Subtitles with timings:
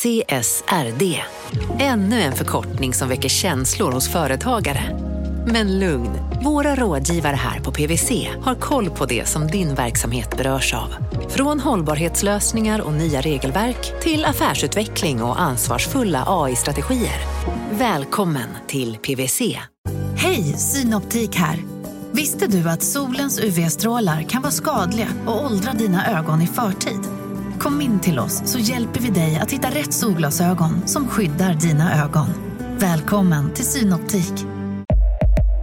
[0.00, 1.20] CSRD.
[1.78, 4.98] Ännu en förkortning som väcker känslor hos företagare.
[5.46, 6.10] Men lugn,
[6.44, 10.94] våra rådgivare här på PWC har koll på det som din verksamhet berörs av.
[11.28, 17.20] Från hållbarhetslösningar och nya regelverk till affärsutveckling och ansvarsfulla AI-strategier.
[17.70, 19.58] Välkommen till PWC.
[20.16, 21.58] Hej, Synoptik här.
[22.12, 27.19] Visste du att solens UV-strålar kan vara skadliga och åldra dina ögon i förtid?
[27.60, 32.04] Kom in till oss så hjälper vi dig att hitta rätt solglasögon som skyddar dina
[32.04, 32.28] ögon.
[32.78, 34.32] Välkommen till Synoptik.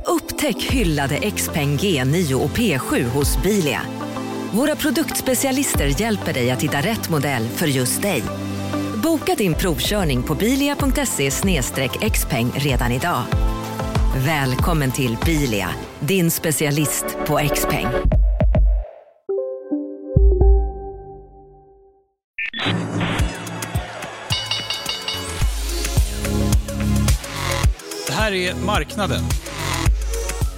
[0.06, 3.82] Upptäck hyllade XPeng G9 och P7 hos Bilia.
[4.52, 8.24] Våra produktspecialister hjälper dig att hitta rätt modell för just dig.
[9.04, 11.32] Boka din provkörning på bilia.se
[12.10, 13.24] xpeng redan idag.
[14.26, 18.17] Välkommen till Bilia, din specialist på XPeng.
[28.28, 29.22] Här är Marknaden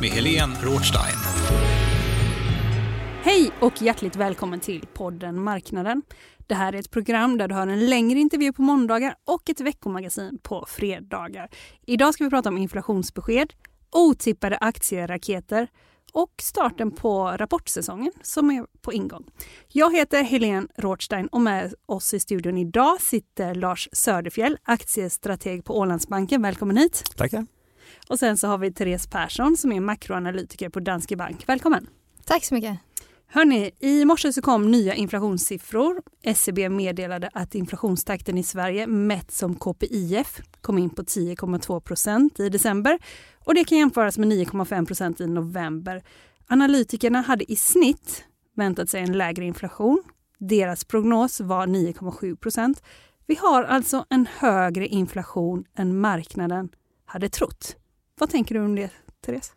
[0.02, 1.18] med Helene Rothstein.
[3.24, 6.02] Hej och hjärtligt välkommen till podden Marknaden.
[6.48, 9.62] Det här är ett program där du har en längre intervju på måndagar och ett
[9.62, 11.50] veckomagasin på fredagar.
[11.86, 13.54] Idag ska vi prata om inflationsbesked,
[13.92, 15.68] otippade aktieraketer
[16.14, 19.26] och starten på rapportsäsongen som är på ingång.
[19.68, 25.78] Jag heter Helene Rothstein och med oss i studion idag sitter Lars Söderfjell, aktiestrateg på
[25.78, 26.42] Ålandsbanken.
[26.42, 27.04] Välkommen hit!
[27.18, 27.59] Tackar!
[28.10, 31.44] Och sen så har vi Therese Persson som är makroanalytiker på Danske Bank.
[31.48, 31.88] Välkommen!
[32.26, 32.80] Tack så mycket!
[33.28, 36.02] Hörni, i morse så kom nya inflationssiffror.
[36.24, 42.50] SCB meddelade att inflationstakten i Sverige mätt som KPIF kom in på 10,2 procent i
[42.50, 43.00] december
[43.46, 46.04] och det kan jämföras med 9,5 procent i november.
[46.48, 48.24] Analytikerna hade i snitt
[48.56, 50.04] väntat sig en lägre inflation.
[50.38, 52.84] Deras prognos var 9,7 procent.
[53.28, 56.70] Vi har alltså en högre inflation än marknaden
[57.06, 57.76] hade trott.
[58.20, 58.92] Vad tänker du om det,
[59.26, 59.54] Therese?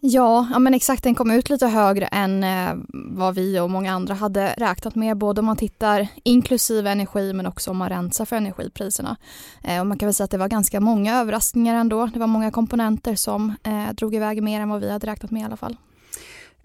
[0.00, 3.92] Ja, ja men exakt den kom ut lite högre än eh, vad vi och många
[3.92, 5.16] andra hade räknat med.
[5.16, 9.16] Både om man tittar inklusive energi men också om man rensar för energipriserna.
[9.64, 12.06] Eh, och man kan väl säga att det var ganska många överraskningar ändå.
[12.06, 15.42] Det var många komponenter som eh, drog iväg mer än vad vi hade räknat med
[15.42, 15.76] i alla fall.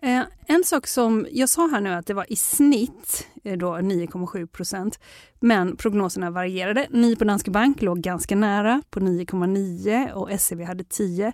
[0.03, 3.73] Eh, en sak som jag sa här nu att det var i snitt eh, då
[3.73, 4.99] 9,7 procent.
[5.39, 6.87] Men prognoserna varierade.
[6.89, 11.33] Ni på Danske Bank låg ganska nära på 9,9 och SEB hade 10.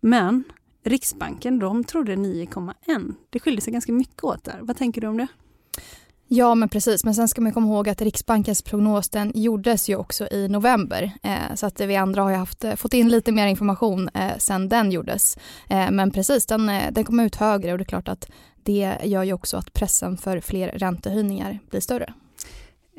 [0.00, 0.44] Men
[0.84, 3.14] Riksbanken de trodde 9,1.
[3.30, 4.58] Det skiljer sig ganska mycket åt där.
[4.62, 5.26] Vad tänker du om det?
[6.32, 9.96] Ja men precis, men sen ska man komma ihåg att Riksbankens prognos den gjordes ju
[9.96, 11.12] också i november.
[11.22, 14.38] Eh, så att vi andra har ju haft, eh, fått in lite mer information eh,
[14.38, 15.38] sen den gjordes.
[15.68, 18.30] Eh, men precis, den, eh, den kom ut högre och det är klart att
[18.62, 22.12] det gör ju också att pressen för fler räntehöjningar blir större.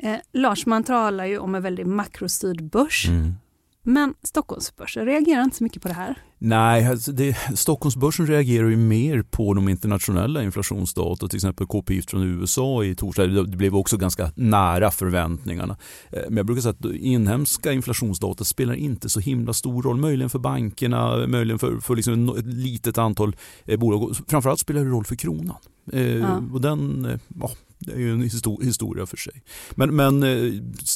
[0.02, 3.08] Eh, Lars, man talar ju om en väldigt makrostyrd börs.
[3.08, 3.34] Mm.
[3.82, 6.18] Men Stockholmsbörsen reagerar inte så mycket på det här.
[6.44, 12.22] Nej, alltså det, Stockholmsbörsen reagerar ju mer på de internationella inflationsdata, till exempel KPI från
[12.22, 13.26] USA i torsdag.
[13.26, 15.76] Det blev också ganska nära förväntningarna.
[16.10, 19.96] Eh, men jag brukar säga att inhemska inflationsdata spelar inte så himla stor roll.
[19.96, 24.16] Möjligen för bankerna, möjligen för, för liksom ett litet antal eh, bolag.
[24.28, 25.56] Framförallt spelar det roll för kronan.
[25.92, 26.42] Eh, ja.
[26.52, 27.08] Och den,
[27.40, 28.30] ja, det är ju en
[28.62, 29.42] historia för sig.
[29.70, 30.22] Men, men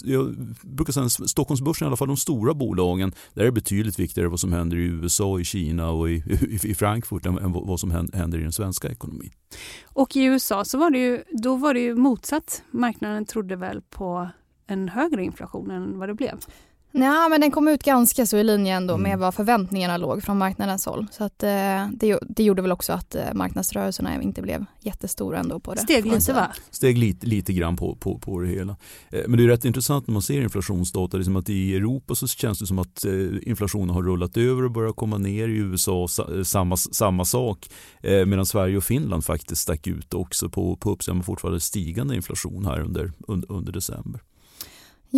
[0.05, 3.99] jag brukar säga att Stockholmsbörsen, i alla fall de stora bolagen, där är det betydligt
[3.99, 6.23] viktigare vad som händer i USA, i Kina och i,
[6.63, 9.31] i Frankfurt än vad som händer i den svenska ekonomin.
[9.85, 12.63] Och i USA så var det ju, då var det ju motsatt.
[12.71, 14.29] Marknaden trodde väl på
[14.67, 16.39] en högre inflation än vad det blev.
[17.05, 19.11] Ja, men den kom ut ganska så i linje ändå mm.
[19.11, 21.07] med vad förväntningarna låg från marknadens håll.
[21.11, 25.61] Så att, eh, det, det gjorde väl också att eh, marknadsrörelserna inte blev jättestora ändå
[25.61, 25.81] på det.
[25.81, 26.53] Steg lite va?
[26.71, 28.77] Steg lite, lite grann på, på, på det hela.
[29.11, 31.17] Eh, men det är rätt intressant när man ser inflationsdata.
[31.17, 33.13] Liksom att I Europa så känns det som att eh,
[33.43, 35.49] inflationen har rullat över och börjar komma ner.
[35.49, 37.69] I USA sa, samma, samma sak.
[38.03, 42.67] Eh, medan Sverige och Finland faktiskt stack ut också på, på uppsidan fortfarande stigande inflation
[42.67, 44.21] här under, under, under december.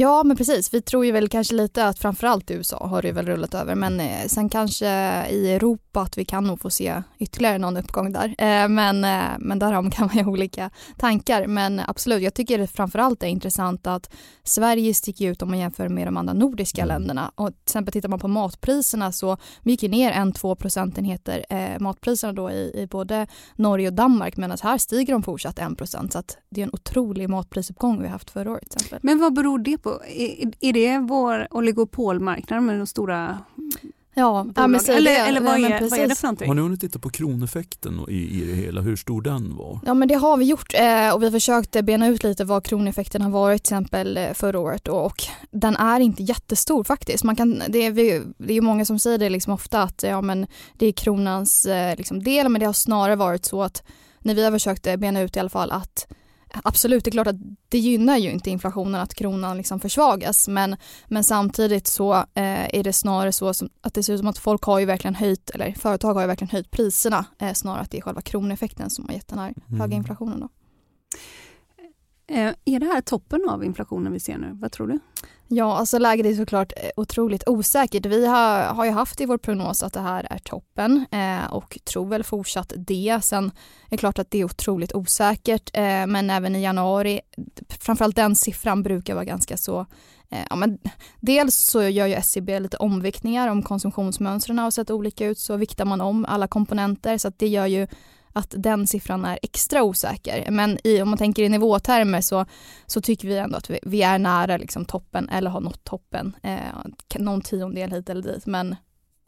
[0.00, 0.74] Ja, men precis.
[0.74, 3.74] Vi tror ju väl kanske lite att framförallt i USA har det väl rullat över,
[3.74, 4.86] men eh, sen kanske
[5.30, 8.34] i Europa att vi kan nog få se ytterligare någon uppgång där.
[8.38, 11.46] Eh, men, eh, men därom kan man ju ha olika tankar.
[11.46, 14.10] Men absolut, jag tycker det framförallt är intressant att
[14.44, 16.88] Sverige sticker ut om man jämför med de andra nordiska mm.
[16.88, 17.32] länderna.
[17.34, 21.44] Och till exempel tittar man på matpriserna så vi gick ner en två procentenheter
[21.78, 26.12] matpriserna då i, i både Norge och Danmark medan här stiger de fortsatt en procent.
[26.12, 28.70] Så att det är en otrolig matprisuppgång vi haft förra året.
[28.70, 28.98] Till exempel.
[29.02, 29.87] Men vad beror det på?
[30.06, 33.38] Är, är det vår oligopolmarknad med de stora
[34.18, 36.48] Ja, ja men eller, eller vad, ja, är, vad är det för någonting?
[36.48, 39.80] Har ni hunnit titta på kroneffekten i, i det hela, hur stor den var?
[39.86, 43.22] Ja men det har vi gjort eh, och vi försökte bena ut lite vad kroneffekten
[43.22, 47.24] har varit till exempel eh, förra året då, och den är inte jättestor faktiskt.
[47.24, 50.46] Man kan, det, är, det är många som säger det liksom ofta att ja, men
[50.74, 53.82] det är kronans eh, liksom del men det har snarare varit så att
[54.18, 56.06] när vi har försökt bena ut i alla fall att
[56.50, 57.36] Absolut, det är klart att
[57.68, 62.82] det gynnar ju inte inflationen att kronan liksom försvagas men, men samtidigt så eh, är
[62.82, 65.50] det snarare så som, att det ser ut som att folk har ju verkligen höjt,
[65.50, 69.06] eller företag har ju verkligen höjt priserna eh, snarare att det är själva kroneffekten som
[69.06, 69.80] har gett den här mm.
[69.80, 70.40] höga inflationen.
[70.40, 70.48] Då.
[72.34, 74.50] Eh, är det här toppen av inflationen vi ser nu?
[74.52, 74.98] Vad tror du?
[75.50, 78.06] Ja, alltså läget är såklart eh, otroligt osäkert.
[78.06, 81.78] Vi har, har ju haft i vår prognos att det här är toppen eh, och
[81.84, 83.20] tror väl fortsatt det.
[83.22, 83.50] Sen är
[83.90, 87.20] det klart att det är otroligt osäkert, eh, men även i januari,
[87.80, 89.86] framförallt den siffran brukar vara ganska så
[90.30, 90.78] eh, Ja, men
[91.20, 95.84] dels så gör ju SCB lite omviktningar om konsumtionsmönstren har sett olika ut så viktar
[95.84, 97.86] man om alla komponenter så att det gör ju
[98.38, 100.50] att den siffran är extra osäker.
[100.50, 102.44] Men i, om man tänker i nivåtermer så,
[102.86, 106.36] så tycker vi ändå att vi, vi är nära liksom toppen eller har nått toppen.
[106.42, 108.76] Eh, någon tiondel hit eller dit men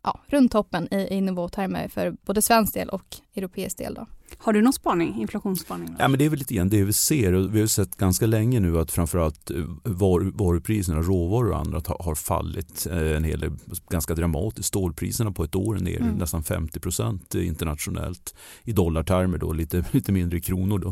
[0.03, 3.95] ja, runt toppen i, i nivåtermer för både svensk del och europeisk del.
[3.95, 4.07] Då.
[4.39, 5.97] Har du någon spaning, inflationsspaning?
[5.99, 7.33] Ja, men det är väl lite grann det vi ser.
[7.33, 11.97] Vi har sett ganska länge nu att framförallt eh, var, varupriserna, råvaror och annat har,
[12.01, 13.53] har fallit eh, en hel del,
[13.89, 14.69] ganska dramatiskt.
[14.69, 16.15] Stålpriserna på ett år är ner mm.
[16.15, 18.35] nästan 50 procent internationellt.
[18.65, 20.79] I dollartermer då, lite, lite mindre i kronor.
[20.79, 20.89] Då.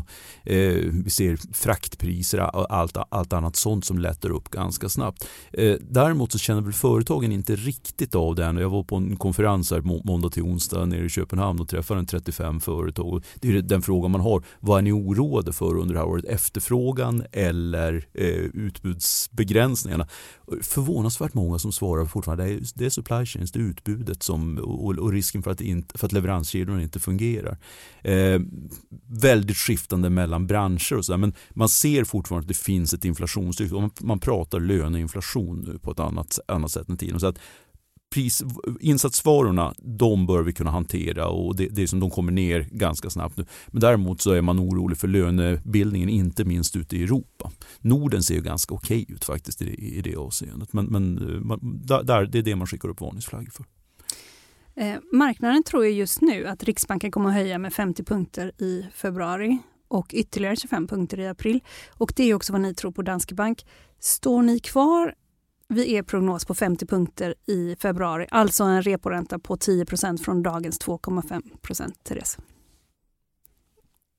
[0.51, 5.27] Eh, vi ser fraktpriser och allt, allt annat sånt som lättar upp ganska snabbt.
[5.53, 8.57] Eh, däremot så känner väl företagen inte riktigt av det än.
[8.57, 12.05] Jag var på en konferens här måndag till onsdag nere i Köpenhamn och träffade en
[12.05, 14.43] 35 företag det är den frågan man har.
[14.59, 16.25] Vad är ni oroade för under det här året?
[16.25, 20.07] Efterfrågan eller eh, utbudsbegränsningarna?
[20.61, 24.57] Förvånansvärt många som svarar fortfarande det är, det är supply chains, det är utbudet som,
[24.57, 27.57] och, och risken för att, inte, för att leveranskedjorna inte fungerar.
[28.01, 28.39] Eh,
[29.07, 33.71] väldigt skiftande mellan branscher och sådär men man ser fortfarande att det finns ett inflationstryck.
[33.71, 37.19] Man, man pratar löneinflation nu på ett annat, annat sätt än tidigare.
[37.19, 37.39] Så att
[38.09, 38.43] pris,
[38.79, 43.09] insatsvarorna, de bör vi kunna hantera och det, det är som de kommer ner ganska
[43.09, 43.45] snabbt nu.
[43.67, 47.51] Men däremot så är man orolig för lönebildningen, inte minst ute i Europa.
[47.79, 50.73] Norden ser ju ganska okej ut faktiskt i, i det avseendet.
[50.73, 53.65] Men, men eh, man, där, det är det man skickar upp varningsflaggor för.
[54.75, 58.85] Eh, marknaden tror ju just nu att Riksbanken kommer att höja med 50 punkter i
[58.93, 59.57] februari
[59.87, 61.63] och ytterligare 25 punkter i april.
[61.89, 63.65] Och det är också vad ni tror på Danske Bank.
[63.99, 65.15] Står ni kvar
[65.73, 70.79] vi är prognos på 50 punkter i februari, alltså en reporänta på 10% från dagens
[70.79, 72.37] 2,5 Therese.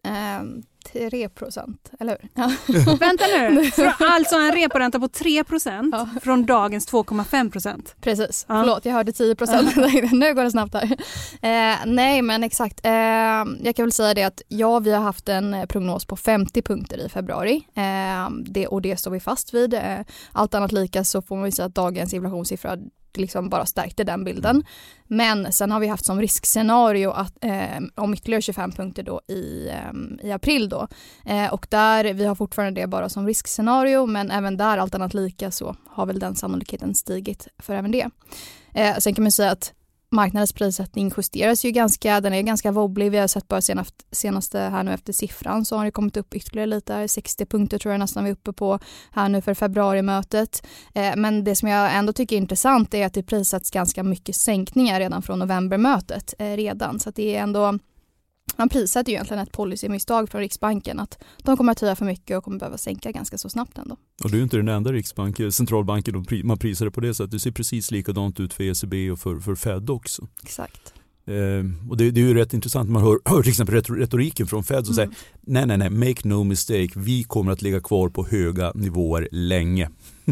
[0.05, 0.63] Um,
[0.93, 2.31] 3 procent, eller hur?
[2.35, 2.97] Ja.
[3.01, 6.09] Vänta nu, alltså en reporänta på 3 procent ja.
[6.23, 7.95] från dagens 2,5 procent.
[8.01, 8.61] Precis, ja.
[8.61, 9.77] förlåt jag hörde 10 procent,
[10.13, 10.97] nu går det snabbt här.
[11.43, 12.93] Eh, nej men exakt, eh,
[13.63, 17.07] jag kan väl säga det att ja vi har haft en prognos på 50 punkter
[17.07, 19.75] i februari eh, det, och det står vi fast vid.
[19.75, 19.99] Eh,
[20.33, 22.77] allt annat lika så får man säga att dagens inflationssiffra
[23.17, 24.65] liksom bara stärkte den bilden.
[25.07, 29.69] Men sen har vi haft som riskscenario att, eh, om ytterligare 25 punkter då i,
[29.69, 30.89] eh, i april då.
[31.25, 35.15] Eh, och där, vi har fortfarande det bara som riskscenario men även där allt annat
[35.15, 38.09] lika så har väl den sannolikheten stigit för även det.
[38.75, 39.73] Eh, sen kan man säga att
[40.11, 43.11] marknadens prissättning justeras ju ganska, den är ganska wobblig.
[43.11, 46.35] Vi har sett bara senast, senaste här nu efter siffran så har det kommit upp
[46.35, 48.79] ytterligare lite, 60 punkter tror jag nästan vi är uppe på
[49.11, 50.67] här nu för februarimötet.
[50.95, 54.37] Eh, men det som jag ändå tycker är intressant är att det prissätts ganska mycket
[54.37, 57.79] sänkningar redan från novembermötet eh, redan så att det är ändå
[58.57, 62.39] man prissätter ju egentligen ett policymisstag från Riksbanken att de kommer att höja för mycket
[62.39, 63.97] och kommer behöva sänka ganska så snabbt ändå.
[64.25, 67.31] Och du är inte den enda riksbanken, eh, centralbanken man prisar det på det sättet.
[67.31, 70.29] Det ser precis likadant ut för ECB och för, för Fed också.
[70.43, 70.95] Exakt.
[71.27, 74.65] Eh, och det, det, är ju rätt intressant, man hör, hör till exempel retoriken från
[74.65, 75.15] Fed som mm.
[75.15, 79.29] säger nej, nej, nej, make no mistake, vi kommer att ligga kvar på höga nivåer
[79.33, 79.91] länge.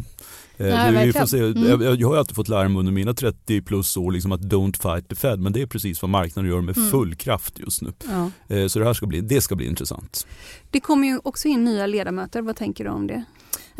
[0.59, 1.38] Eh, ja, vi får se.
[1.38, 1.83] Mm.
[1.83, 4.83] Jag, jag har alltid fått lära mig under mina 30 plus år liksom att don't
[4.83, 6.91] fight the Fed men det är precis vad marknaden gör med mm.
[6.91, 7.93] full kraft just nu.
[8.09, 8.57] Ja.
[8.57, 10.27] Eh, så det här ska bli, det ska bli intressant.
[10.71, 13.25] Det kommer ju också in nya ledamöter, vad tänker du om det?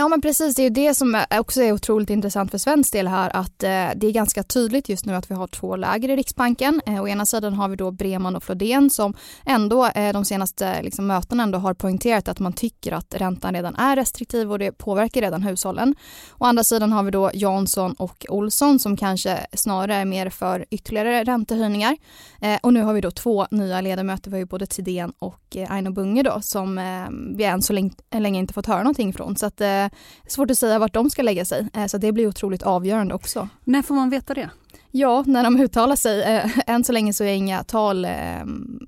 [0.00, 3.08] Ja men precis, det är ju det som också är otroligt intressant för svensk del
[3.08, 6.16] här att eh, det är ganska tydligt just nu att vi har två läger i
[6.16, 6.80] Riksbanken.
[6.86, 9.14] Eh, å ena sidan har vi då Breman och Flodén som
[9.46, 13.54] ändå eh, de senaste eh, liksom, mötena ändå har poängterat att man tycker att räntan
[13.54, 15.94] redan är restriktiv och det påverkar redan hushållen.
[16.38, 20.64] Å andra sidan har vi då Jansson och Olsson som kanske snarare är mer för
[20.70, 21.96] ytterligare räntehöjningar.
[22.40, 25.56] Eh, och nu har vi då två nya ledamöter, vi har ju både Tidén och
[25.56, 29.12] eh, Aino Bunge då som eh, vi än så länge, länge inte fått höra någonting
[29.12, 29.36] från.
[29.36, 29.88] Så att, eh,
[30.26, 31.68] svårt att säga vart de ska lägga sig.
[31.75, 33.49] Eh, så det blir otroligt avgörande också.
[33.64, 34.50] När får man veta det?
[34.90, 36.23] Ja, när de uttalar sig.
[36.23, 38.11] Eh, än så länge så är inga tal eh,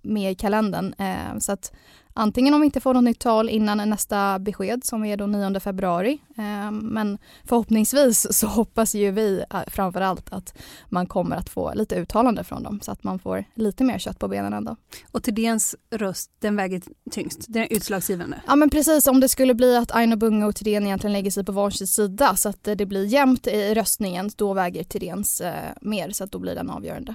[0.02, 0.94] med i kalendern.
[1.40, 1.72] Så att
[2.14, 5.60] antingen om vi inte får något nytt tal innan nästa besked som är då 9
[5.60, 6.18] februari.
[6.38, 10.54] Eh, men förhoppningsvis så hoppas ju vi eh, framförallt att
[10.88, 14.18] man kommer att få lite uttalande från dem så att man får lite mer kött
[14.18, 14.76] på benen ändå.
[15.10, 18.42] Och Thedéens röst, den väger tyngst, den är utslagsgivande?
[18.46, 21.44] Ja men precis, om det skulle bli att Aino Bunga och Thedéen egentligen lägger sig
[21.44, 26.10] på varsin sida så att det blir jämnt i röstningen, då väger Thedéens eh, mer
[26.10, 27.14] så att då blir den avgörande.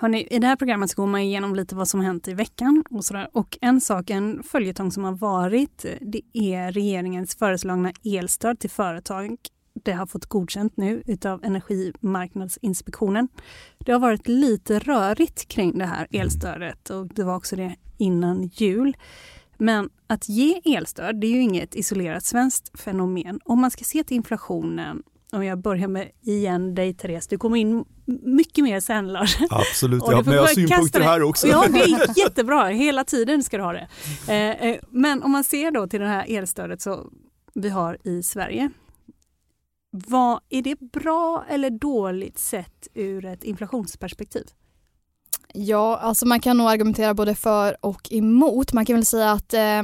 [0.00, 2.84] Hörrni, I det här programmet så går man igenom lite vad som hänt i veckan.
[2.90, 3.28] Och, sådär.
[3.32, 9.36] och En sak, en följetong som har varit, det är regeringens föreslagna elstöd till företag.
[9.84, 13.28] Det har fått godkänt nu utav Energimarknadsinspektionen.
[13.78, 18.50] Det har varit lite rörigt kring det här elstödet och det var också det innan
[18.54, 18.96] jul.
[19.58, 23.40] Men att ge elstöd, det är ju inget isolerat svenskt fenomen.
[23.44, 25.02] Om man ska se till inflationen
[25.32, 27.84] om jag börjar med igen dig Therese, du kommer in
[28.22, 29.38] mycket mer sen Lars.
[29.50, 31.46] Absolut, ja, men jag har synpunkter här också.
[31.46, 33.88] Ja, det är jättebra, hela tiden ska du ha det.
[34.28, 37.12] Eh, eh, men om man ser då till det här elstödet som
[37.54, 38.70] vi har i Sverige.
[39.92, 44.44] Vad, är det bra eller dåligt sett ur ett inflationsperspektiv?
[45.54, 48.72] Ja, alltså man kan nog argumentera både för och emot.
[48.72, 49.82] Man kan väl säga att eh,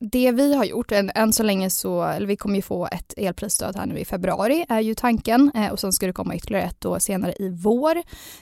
[0.00, 3.14] det vi har gjort, än, än så länge så, eller vi kommer ju få ett
[3.16, 6.64] elprisstöd här nu i februari är ju tanken eh, och sen ska det komma ytterligare
[6.64, 7.96] ett då senare i vår.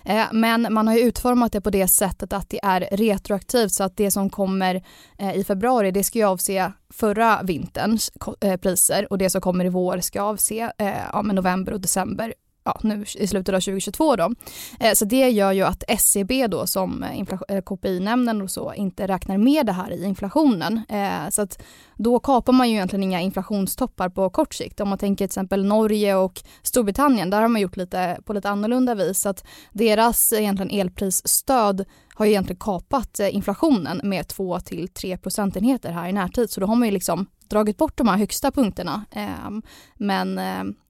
[0.05, 3.85] Eh, men man har ju utformat det på det sättet att det är retroaktivt så
[3.85, 4.83] att det som kommer
[5.19, 9.65] eh, i februari det ska ju avse förra vinterns eh, priser och det som kommer
[9.65, 12.35] i vår ska avse eh, ja, november och december
[12.67, 14.35] ja, nu i slutet av 2022 då.
[14.81, 17.03] Eh, så det gör ju att SCB då som
[17.49, 20.81] eh, KPI-nämnden och så inte räknar med det här i inflationen.
[20.89, 21.63] Eh, så att
[21.97, 24.81] då kapar man ju egentligen inga inflationstoppar på kort sikt.
[24.81, 28.51] Om man tänker till exempel Norge och Storbritannien, där har man gjort lite på lite
[28.51, 29.21] annorlunda vis.
[29.21, 35.93] Så att deras egentligen elprisstöd har ju egentligen kapat inflationen med 2 till 3 procentenheter
[35.93, 36.51] här i närtid.
[36.51, 39.05] Så då har man ju liksom dragit bort de här högsta punkterna.
[39.11, 39.63] Ehm,
[39.95, 40.41] men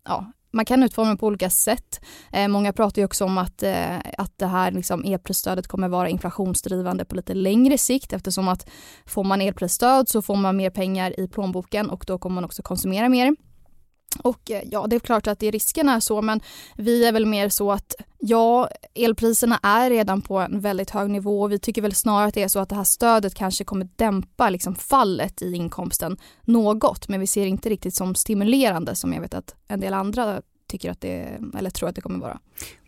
[0.04, 2.00] ja, man kan utforma det på olika sätt.
[2.32, 6.08] Eh, många pratar ju också om att, eh, att det här liksom elprisstödet kommer vara
[6.08, 8.68] inflationsdrivande på lite längre sikt eftersom att
[9.06, 12.62] får man elprisstöd så får man mer pengar i plånboken och då kommer man också
[12.62, 13.36] konsumera mer.
[14.18, 16.40] Och eh, ja, det är klart att det risken är så, men
[16.76, 21.42] vi är väl mer så att ja, elpriserna är redan på en väldigt hög nivå
[21.42, 23.88] och vi tycker väl snarare att det är så att det här stödet kanske kommer
[23.96, 29.20] dämpa liksom fallet i inkomsten något, men vi ser inte riktigt som stimulerande som jag
[29.20, 32.38] vet att en del andra tycker att det, eller tror att det kommer vara.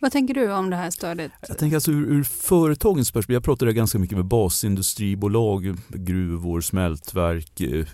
[0.01, 1.33] Vad tänker du om det här stödet?
[1.49, 7.61] Jag tänker alltså ur, ur företagens perspektiv, jag pratade ganska mycket med basindustribolag, gruvor, smältverk,
[7.61, 7.87] eh,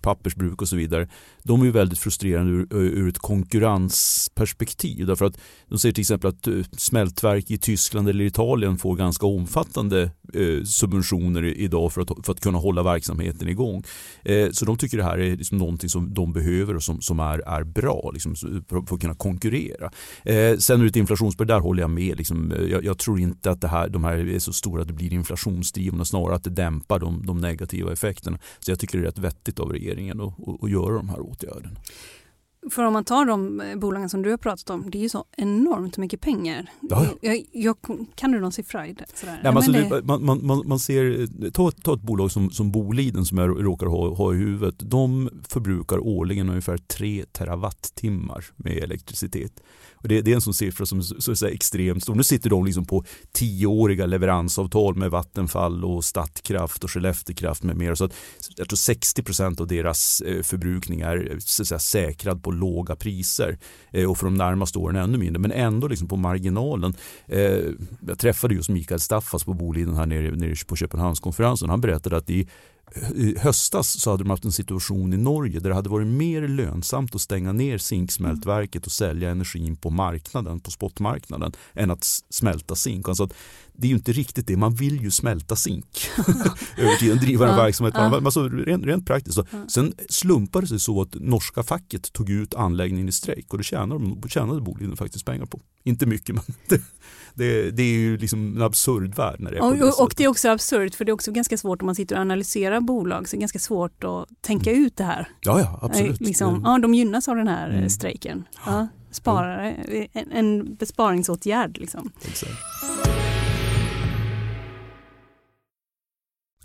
[0.00, 1.08] pappersbruk och så vidare
[1.42, 5.06] de är ju väldigt frustrerande ur, ur ett konkurrensperspektiv.
[5.06, 6.48] Därför att de säger till exempel att
[6.80, 12.40] smältverk i Tyskland eller Italien får ganska omfattande eh, subventioner idag för att, för att
[12.40, 13.84] kunna hålla verksamheten igång.
[14.22, 17.20] Eh, så de tycker det här är liksom någonting som de behöver och som, som
[17.20, 19.90] är, är bra liksom, för, för, att kunna konkurrera.
[20.24, 22.18] Eh, sen ur ett inflationsperspektiv, där håller jag med.
[22.18, 24.94] Liksom, jag, jag, tror inte att det här, de här är så stora att det
[24.94, 28.38] blir inflationsdrivna, snarare att det dämpar de, de negativa effekterna.
[28.58, 31.29] Så jag tycker det är rätt vettigt av regeringen att, att, att göra de här
[31.30, 31.78] åtgärden.
[32.70, 35.08] För om man tar de eh, bolagen som du har pratat om, det är ju
[35.08, 36.70] så enormt mycket pengar.
[36.80, 37.30] Ja, ja.
[37.30, 37.76] Jag, jag,
[38.14, 38.86] kan du någon siffra?
[39.14, 39.40] Sådär?
[39.42, 40.02] Nej, alltså, det...
[40.04, 44.14] man, man, man, ser, ta, ta ett bolag som, som Boliden som jag råkar ha,
[44.14, 44.74] ha i huvudet.
[44.78, 49.62] De förbrukar årligen ungefär 3 terawattimmar med elektricitet.
[50.02, 52.14] Och det, det är en sån siffra som så, är extremt stor.
[52.14, 57.96] Nu sitter de liksom på tioåriga leveransavtal med Vattenfall och Statkraft och Skelleftekraft med mera.
[57.96, 58.14] Så att,
[58.56, 63.58] jag tror 60 procent av deras eh, förbrukning är så säga, säkrad på låga priser
[63.90, 65.40] eh, och för de närmaste åren ännu mindre.
[65.40, 66.94] Men ändå liksom på marginalen.
[67.26, 67.58] Eh,
[68.06, 71.70] jag träffade just Mikael Staffas på Boliden här nere, nere på Köpenhamnskonferensen.
[71.70, 72.48] Han berättade att i
[73.14, 76.48] i höstas så hade de haft en situation i Norge där det hade varit mer
[76.48, 82.74] lönsamt att stänga ner zinksmältverket och sälja energin på marknaden, på spotmarknaden, än att smälta
[82.74, 83.08] zink.
[83.08, 83.28] Alltså
[83.72, 86.00] det är ju inte riktigt det, man vill ju smälta zink
[86.76, 87.94] över tiden, driva en verksamhet.
[87.96, 89.34] Alltså, rent, rent praktiskt.
[89.34, 89.44] Så.
[89.68, 93.64] Sen slumpade det sig så att norska facket tog ut anläggningen i strejk och det
[93.64, 95.60] tjänade, tjänade Boliden faktiskt pengar på.
[95.84, 96.44] Inte mycket men
[97.34, 99.36] det, det, är ju liksom en absurd värld.
[99.40, 101.56] När det är och, det och det är också absurt för det är också ganska
[101.56, 104.84] svårt om man sitter och analyserar bolag så det är ganska svårt att tänka mm.
[104.84, 105.28] ut det här.
[105.40, 106.20] Ja, ja absolut.
[106.20, 107.90] Liksom, ja, de gynnas av den här mm.
[107.90, 108.44] strejken.
[108.66, 109.70] Ja, sparare,
[110.12, 111.78] en, en besparingsåtgärd.
[111.78, 112.12] Liksom.
[112.28, 112.52] Exakt.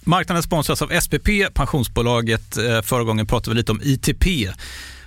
[0.08, 2.58] Marknaden sponsras av SPP, pensionsbolaget.
[2.58, 4.26] Eh, förra gången pratade vi lite om ITP.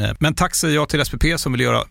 [0.00, 1.84] Eh, men tack säger jag till SPP som vill göra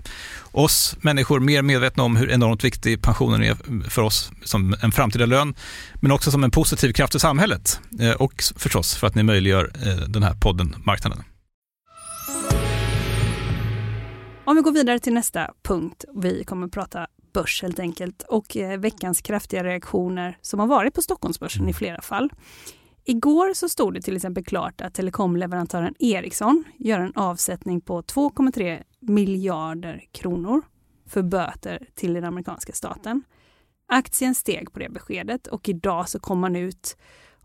[0.52, 5.26] oss människor mer medvetna om hur enormt viktig pensionen är för oss som en framtida
[5.26, 5.56] lön,
[6.02, 9.72] men också som en positiv kraft i samhället eh, och förstås för att ni möjliggör
[9.86, 11.24] eh, den här podden Marknaden.
[14.46, 16.06] Om vi går vidare till nästa punkt.
[16.16, 21.02] Vi kommer att prata börs helt enkelt och veckans kraftiga reaktioner som har varit på
[21.02, 22.30] Stockholmsbörsen i flera fall.
[23.10, 28.84] Igår så stod det till exempel klart att telekomleverantören Ericsson gör en avsättning på 2,3
[29.00, 30.62] miljarder kronor
[31.05, 33.24] för böter till den amerikanska staten.
[33.88, 36.98] Aktien steg på det beskedet och idag så kom man ut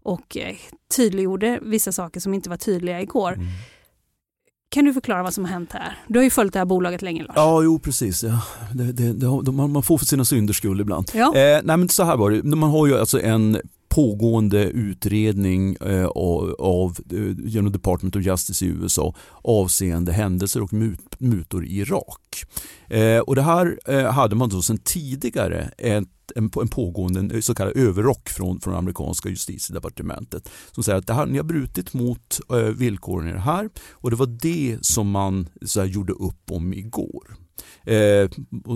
[0.02, 0.56] och eh,
[0.96, 3.32] tydliggjorde vissa saker som inte var tydliga igår.
[3.32, 3.46] Mm.
[4.68, 5.98] Kan du förklara vad som har hänt här?
[6.08, 7.36] Du har ju följt det här bolaget länge Lars.
[7.36, 8.22] Ja, jo precis.
[8.22, 8.42] Ja.
[8.74, 11.10] Det, det, det, man får för sina synder skull ibland.
[11.14, 11.36] Ja.
[11.36, 12.42] Eh, nej, men så här var det.
[12.42, 13.60] Man har ju alltså en
[13.94, 21.20] pågående utredning eh, av, eh, genom Department of Justice i USA avseende händelser och mut,
[21.20, 22.44] mutor i Irak.
[22.88, 23.78] Eh, och det här
[24.10, 29.28] hade man då sedan tidigare ett en, en pågående så kallad överrock från, från amerikanska
[29.28, 33.68] justitiedepartementet som säger att det här, ni har brutit mot eh, villkoren i det här
[33.90, 37.36] och det var det som man så här, gjorde upp om igår.
[37.84, 38.30] Eh,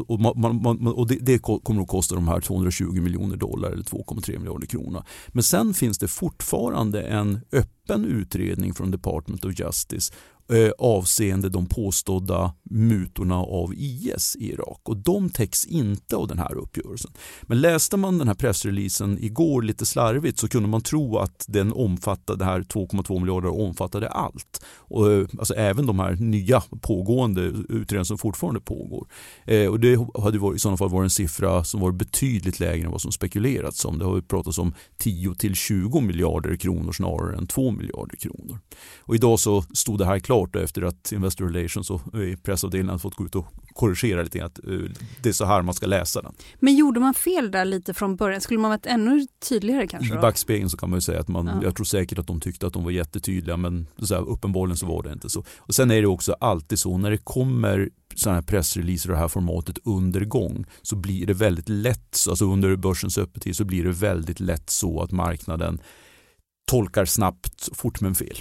[0.08, 3.82] och, man, man, och det, det, kommer att kosta de här 220 miljoner dollar eller
[3.82, 5.04] 2,3 miljarder kronor.
[5.28, 10.12] Men sen finns det fortfarande en öppen utredning från Department of Justice
[10.52, 16.38] eh, avseende de påstådda mutorna av IS i Irak och de täcks inte av den
[16.38, 17.10] här uppgörelsen.
[17.42, 21.72] Men läste man den här pressreleasen igår lite slarvigt så kunde man tro att den
[21.72, 24.64] omfattade, det här 2,2 miljarder omfattade allt.
[24.78, 29.06] Och, eh, alltså även de här nya pågående utredningarna som fortfarande pågår.
[29.44, 32.86] Eh, och det hade varit, i sådana fall varit en siffra som var betydligt lägre
[32.86, 33.98] än vad som spekulerats om.
[33.98, 38.58] Det har pratats om 10 till 20 miljarder kronor snarare än 2 miljarder kronor.
[38.98, 42.00] Och idag så stod det här klart efter att Investor Relations och
[42.42, 44.78] pressavdelningen fått gå ut och korrigera lite att eh,
[45.22, 46.34] det är så här man ska läsa den.
[46.60, 48.40] Men gjorde man fel där lite från början?
[48.40, 50.14] Skulle man varit ännu tydligare kanske?
[50.14, 51.60] I backspegeln så kan man ju säga att man, ja.
[51.62, 54.86] jag tror säkert att de tyckte att de var jättetydliga men så här, uppenbarligen så
[54.86, 55.44] var det inte så.
[55.58, 59.20] Och Sen är det också alltid så när det kommer sådana här pressreleaser och det
[59.20, 63.84] här formatet under gång så blir det väldigt lätt, alltså under börsens öppettid så blir
[63.84, 65.80] det väldigt lätt så att marknaden
[66.66, 68.36] tolkar snabbt fort men fel.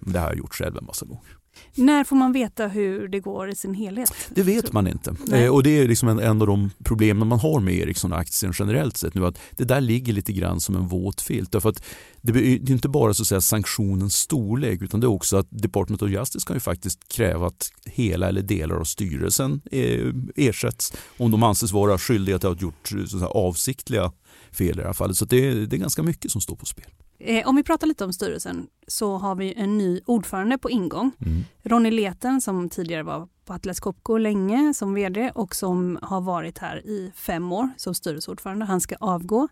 [0.00, 1.40] Det har jag gjort själv en massa gånger.
[1.74, 4.12] När får man veta hur det går i sin helhet?
[4.30, 5.16] Det vet man inte.
[5.32, 8.96] Eh, och Det är liksom en, en, av de problemen man har med Ericsson-aktien generellt
[8.96, 9.26] sett nu.
[9.26, 11.52] att Det där ligger lite grann som en våt filt.
[11.52, 11.82] Därför att
[12.20, 16.02] det är inte bara så att säga, sanktionens storlek utan det är också att Department
[16.02, 21.30] of Justice kan ju faktiskt kräva att hela eller delar av styrelsen eh, ersätts om
[21.30, 24.12] de anses vara skyldiga till att ha gjort så att säga, avsiktliga
[24.52, 25.16] fel i det här fallet.
[25.16, 26.90] Så det det är ganska mycket som står på spel.
[27.22, 31.12] Eh, om vi pratar lite om styrelsen så har vi en ny ordförande på ingång.
[31.26, 31.42] Mm.
[31.62, 36.58] Ronny Leten som tidigare var på Atlas Copco länge som vd och som har varit
[36.58, 38.64] här i fem år som styrelseordförande.
[38.64, 39.48] Han ska avgå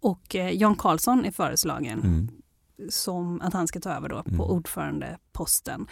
[0.00, 2.28] och eh, Jan Karlsson är föreslagen Mm.
[2.88, 4.40] som att han ska ta över då på Mm.
[4.40, 5.86] ordförandeposten.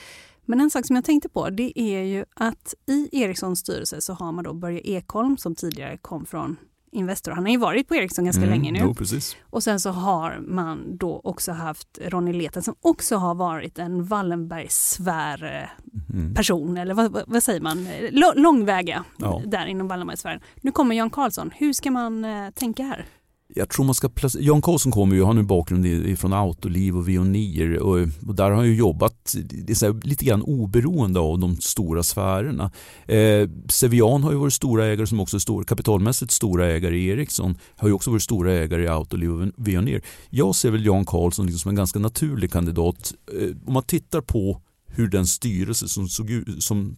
[0.44, 4.12] Men en sak som jag tänkte på det är ju att i Ericssons styrelse så
[4.12, 6.56] har man då Börje Ekholm som tidigare kom från
[6.92, 7.32] Investor.
[7.32, 8.78] Han har ju varit på Ericsson ganska Mm, länge nu.
[8.82, 8.94] Jo.
[9.42, 14.04] Och sen så har man då också haft Ronny Leten som också har varit en
[14.04, 15.70] Wallenbergsfär
[16.14, 16.34] Mm.
[16.34, 19.42] person, eller vad, vad, säger man, L- långväga Ja.
[19.46, 20.40] där inom Wallenbergsfärden.
[20.62, 23.06] Nu kommer Jan Karlsson, hur ska man eh, tänka här?
[23.54, 27.08] Jag tror man ska placera, Jan Karlsson kommer ju, har nu bakgrund från Autoliv och
[27.08, 31.20] Veoneer och, och där har han ju jobbat det är så här, lite grann oberoende
[31.20, 32.70] av de stora sfärerna.
[33.06, 37.06] Eh, Cevian har ju varit stora ägare som också är stor, kapitalmässigt stora ägare i
[37.06, 40.02] Ericsson, har ju också varit stora ägare i Autoliv och Veoneer.
[40.30, 43.14] Jag ser väl Jan Karlsson liksom som en ganska naturlig kandidat.
[43.40, 46.96] Eh, om man tittar på hur den styrelse som, såg ut, som,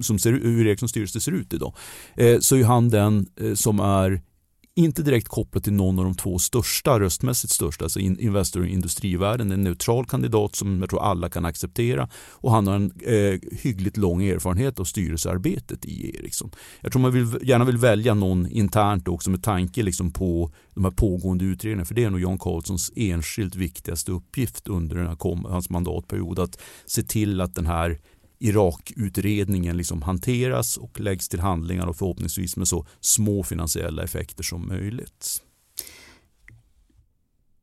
[0.00, 1.74] som ser, hur Ericssons styrelse ser ut idag,
[2.16, 4.22] eh, så är han den eh, som är
[4.84, 9.50] inte direkt kopplat till någon av de två största, röstmässigt största, alltså Investor och Industrivärden,
[9.52, 12.08] En neutral kandidat som jag tror alla kan acceptera.
[12.30, 16.50] Och han har en eh, hyggligt lång erfarenhet av styrelsearbetet i Ericsson.
[16.80, 20.84] Jag tror man vill, gärna vill välja någon internt också med tanke liksom på de
[20.84, 21.84] här pågående utredningarna.
[21.84, 26.38] För det är nog Jan Karlssons enskilt viktigaste uppgift under den här hans mandatperiod.
[26.38, 27.98] Att se till att den här
[28.40, 34.68] Irak-utredningen liksom hanteras och läggs till handlingar och förhoppningsvis med så små finansiella effekter som
[34.68, 35.42] möjligt.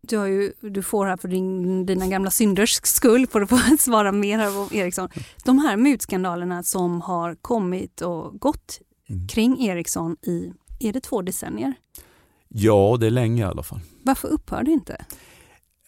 [0.01, 3.59] Du, har ju, du får här för din, dina gamla synders skull får du få
[3.79, 5.09] svara mer här om Ericsson.
[5.45, 9.27] De här mutskandalerna som har kommit och gått Mm.
[9.27, 11.73] kring Ericsson i, är det två decennier?
[12.47, 13.79] Ja, det är länge i alla fall.
[14.03, 15.05] Varför upphör det inte?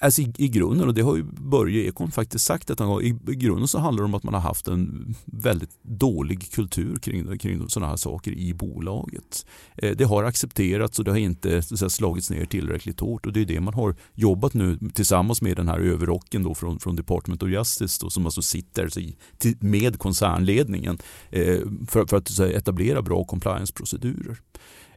[0.01, 3.01] Alltså i, I grunden, och det har ju Börje Ekholm faktiskt sagt att han har,
[3.01, 6.97] i, i grunden så handlar det om att man har haft en väldigt dålig kultur
[6.97, 9.45] kring, kring sådana här saker i bolaget.
[9.75, 13.41] Eh, det har accepterats och det har inte så slagits ner tillräckligt hårt och det
[13.41, 17.43] är det man har jobbat nu tillsammans med den här överrocken då från, från Department
[17.43, 20.97] of Justice då, som alltså sitter så i, till, med koncernledningen
[21.29, 24.37] eh, för, för att så här, etablera bra compliance-procedurer.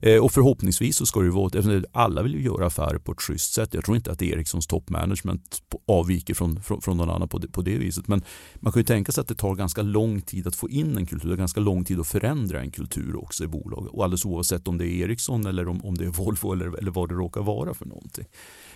[0.03, 3.21] Eh, Och förhoppningsvis så ska det vara, eftersom alla vill ju göra affärer på ett
[3.23, 3.75] schysst sätt.
[3.75, 7.63] Jag tror inte att Ericssons toppmanagement avviker från, från, från någon annan på det, på
[7.63, 8.09] det viset.
[8.09, 8.23] Men
[8.57, 11.07] man kan ju tänka sig att det tar ganska lång tid att få in en
[11.07, 13.89] kultur, ganska lång tid att förändra en kultur också i bolag.
[13.95, 16.91] Och alldeles oavsett om det är Ericsson eller om, om det är Volvo eller, eller
[16.91, 18.25] vad det råkar vara för någonting.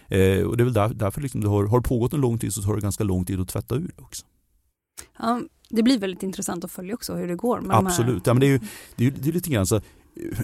[0.09, 2.53] Eh, och det är väl där, därför liksom det har, har pågått en lång tid
[2.55, 4.25] så tar det ganska lång tid att tvätta ur det också.
[5.19, 7.61] Ja, det blir väldigt intressant att följa också hur det går.
[7.61, 8.27] Med de här- Absolut.
[8.27, 8.61] Ja, men det, är ju,
[8.97, 9.81] det, är, det är lite grann så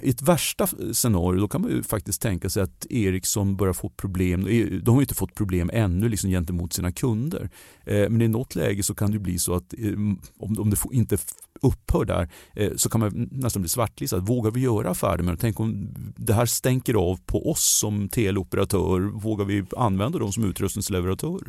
[0.02, 3.88] i ett värsta scenario då kan man ju faktiskt tänka sig att Ericsson börjar få
[3.88, 4.44] problem.
[4.82, 7.50] De har ju inte fått problem ännu liksom gentemot sina kunder.
[7.85, 9.92] Eh, men i något läge så kan det bli så att eh,
[10.38, 11.18] om det inte
[11.62, 14.18] upphör där eh, så kan man nästan bli svartlistad.
[14.18, 15.37] Vågar vi göra affärer med dem?
[15.40, 19.00] Tänk om det här stänker av på oss som teleoperatör.
[19.00, 21.40] Vågar vi använda dem som utrustningsleverantör?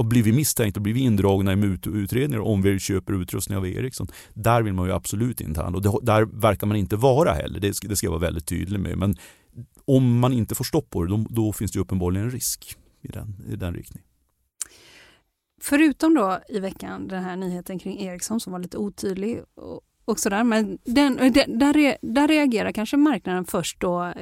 [0.00, 4.06] Och blir vi misstänkta, blir vi indragna i mututredningar om vi köper utrustning av Ericsson.
[4.34, 7.60] Där vill man ju absolut inte handla och det, där verkar man inte vara heller.
[7.60, 8.98] Det ska, det ska jag vara väldigt tydlig med.
[8.98, 9.16] Men
[9.84, 13.08] om man inte får stopp på det, då, då finns det uppenbarligen en risk i
[13.08, 14.06] den, i den riktningen.
[15.60, 20.18] Förutom då i veckan den här nyheten kring Ericsson som var lite otydlig och, och
[20.18, 20.44] sådär.
[20.44, 24.12] Men den, den, där, där reagerar kanske marknaden först då eh,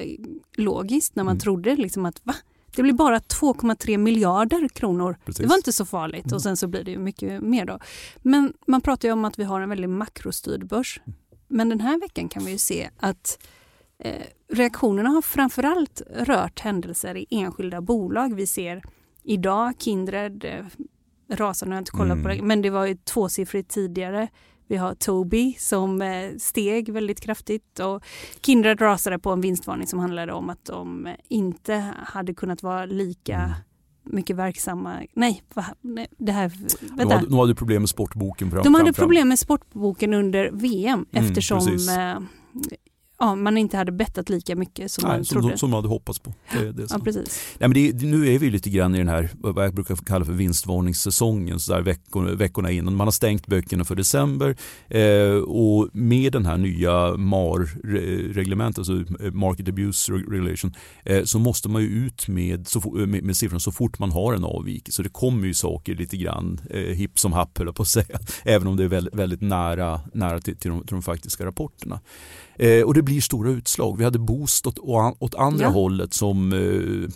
[0.56, 1.40] logiskt när man Mm.
[1.40, 2.34] trodde liksom att va?
[2.76, 5.16] Det blir bara 2,3 miljarder kronor.
[5.24, 5.42] Precis.
[5.42, 6.34] Det var inte så farligt Mm.
[6.34, 7.78] och sen så blir det ju mycket mer då.
[8.22, 11.00] Men man pratar ju om att vi har en väldigt makrostyrd börs.
[11.48, 13.38] Men den här veckan kan vi ju se att
[14.04, 18.34] eh, reaktionerna har framförallt rört händelser i enskilda bolag.
[18.34, 18.82] Vi ser
[19.22, 20.64] idag Kindred eh,
[21.36, 22.36] rasar, nu har jag inte kollat på Mm.
[22.36, 24.28] det, men det var ju tvåsiffrigt tidigare.
[24.68, 28.04] Vi har Tobii som eh, steg väldigt kraftigt och
[28.42, 32.86] Kindred rasade på en vinstvarning som handlade om att de eh, inte hade kunnat vara
[32.86, 33.54] lika
[34.06, 34.16] Mm.
[34.16, 34.96] mycket verksamma.
[35.14, 36.48] Nej, va, nej det här...
[36.80, 37.14] De Vänta.
[37.14, 38.50] hade, de hade problem med sportboken.
[38.50, 39.02] Fram, De hade fram, fram.
[39.04, 41.88] problem med sportboken under VM Mm, eftersom precis.
[43.20, 45.54] Eh, ja, man inte hade bettat lika mycket som man Nej, som, trodde.
[45.54, 46.34] de, som de hade hoppats på.
[46.52, 47.56] Det, det är ja, precis.
[47.58, 50.24] Nej, men det, nu är vi lite grann i den här vad jag brukar kalla
[50.24, 52.94] för vinstvarningssäsongen så där veckorna, veckorna innan.
[52.94, 54.56] Man har stängt böckerna för december
[54.88, 61.82] eh, och med den här nya MAR-reglementet, alltså Market Abuse Regulation, eh, så måste man
[61.82, 64.96] ju ut med, så, med, med siffrorna så fort man har en avvikelse.
[64.96, 68.18] Så det kommer ju saker lite grann eh, hipp som happ höll på att säga,
[68.44, 72.00] även om det är väldigt, väldigt nära, nära till, till, de, till de faktiska rapporterna.
[72.58, 73.98] Eh, och det blir stora utslag.
[73.98, 74.78] Vi hade Boost åt,
[75.18, 75.70] åt andra Ja.
[75.70, 77.10] hållet som eh,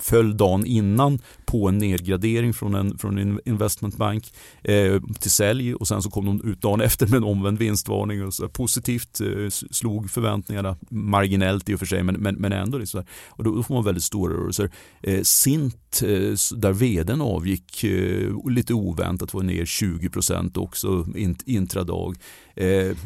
[0.00, 5.88] föll dagen innan på en nedgradering från en, från en investmentbank eh, till sälj och
[5.88, 8.26] sen så kom de ut dagen efter med en omvänd vinstvarning.
[8.26, 12.78] Och så positivt eh, slog förväntningarna marginellt i och för sig men, men, men ändå.
[12.78, 13.04] Liksom.
[13.28, 14.70] Och då, får man väldigt stora rörelser.
[15.02, 22.16] Eh, Sint eh, där vdn avgick eh, lite oväntat var ner 20% också int, intradag.
[22.60, 22.96] Eh,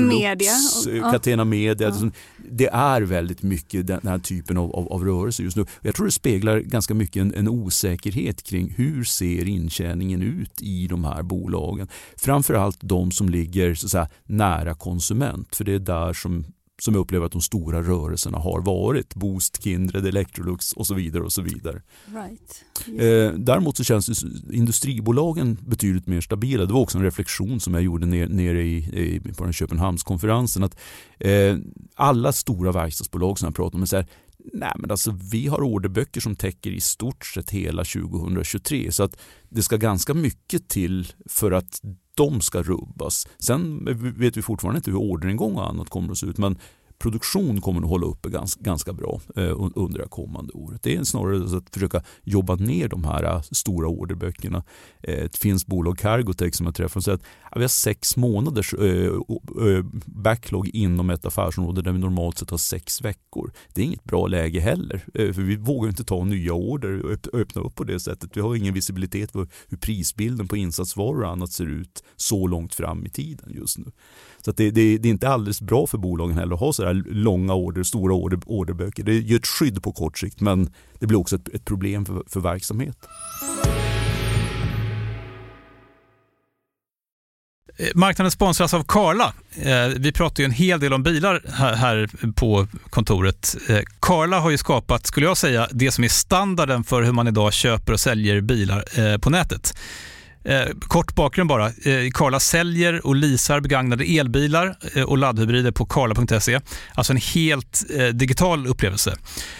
[0.00, 0.52] Media.
[0.88, 1.12] eh, Ja.
[1.12, 1.86] Catena Media.
[1.88, 1.92] Ja.
[1.92, 2.10] Alltså,
[2.50, 5.66] Det är väldigt mycket den här typen av, av, av rörelser just nu.
[5.80, 10.86] Jag tror det speglar ganska mycket en, en osäkerhet kring hur ser intjäningen ut i
[10.86, 11.88] de här bolagen.
[12.16, 16.44] Framförallt de som ligger så säga, nära konsument för det är där som
[16.82, 19.14] som jag upplever att de stora rörelserna har varit.
[19.14, 21.22] Boost, Kindred, Electrolux och så vidare.
[21.22, 21.82] och så vidare.
[22.06, 22.64] Right.
[22.86, 26.66] Eh, däremot så känns industribolagen betydligt mer stabila.
[26.66, 30.64] Det var också en reflektion som jag gjorde ner, nere i, i, på den Köpenhamnskonferensen.
[30.64, 30.76] Att,
[31.18, 31.56] eh,
[31.94, 34.06] alla stora verkstadsbolag som jag pratar med säger
[34.52, 39.16] Nej, men alltså, vi har orderböcker som täcker i stort sett hela 2023 så att
[39.48, 41.80] det ska ganska mycket till för att
[42.14, 43.28] de ska rubbas.
[43.38, 43.84] Sen
[44.18, 46.58] vet vi fortfarande inte hur orderingång och annat kommer att se ut men
[47.00, 50.82] produktion kommer att hålla uppe ganska, ganska bra eh, under det kommande året.
[50.82, 54.64] Det är snarare att försöka jobba ner de här eh, stora orderböckerna.
[55.02, 58.74] Eh, ett finskt bolag, Cargotec, som jag träffade säger att ja, vi har sex månaders
[58.74, 59.06] eh,
[59.66, 63.52] eh, backlog inom ett affärsområde där vi normalt sett har sex veckor.
[63.74, 67.34] Det är inget bra läge heller, eh, för vi vågar inte ta nya order och
[67.40, 68.36] öppna upp på det sättet.
[68.36, 72.74] Vi har ingen visibilitet på hur prisbilden på insatsvaror och annat ser ut så långt
[72.74, 73.84] fram i tiden just nu.
[74.44, 76.84] Så att det, det, det är inte alldeles bra för bolagen heller att ha så
[76.86, 79.02] här långa order, stora order, orderböcker.
[79.02, 82.22] Det ger ett skydd på kort sikt men det blir också ett, ett problem för,
[82.26, 82.96] för verksamhet.
[87.76, 89.34] Eh, marknaden sponsras av Karla.
[89.62, 93.56] Eh, vi pratar ju en hel del om bilar här- på kontoret.
[93.68, 97.28] Eh, Karla har ju skapat, skulle jag säga, det som är standarden för hur man
[97.28, 99.74] idag köper och säljer bilar på nätet.
[100.50, 101.66] Eh, Kort bakgrund bara.
[101.66, 106.60] Eh, Karla säljer och leasar begagnade elbilar eh, och laddhybrider på karla.se.
[106.94, 109.16] Alltså en helt eh, digital upplevelse.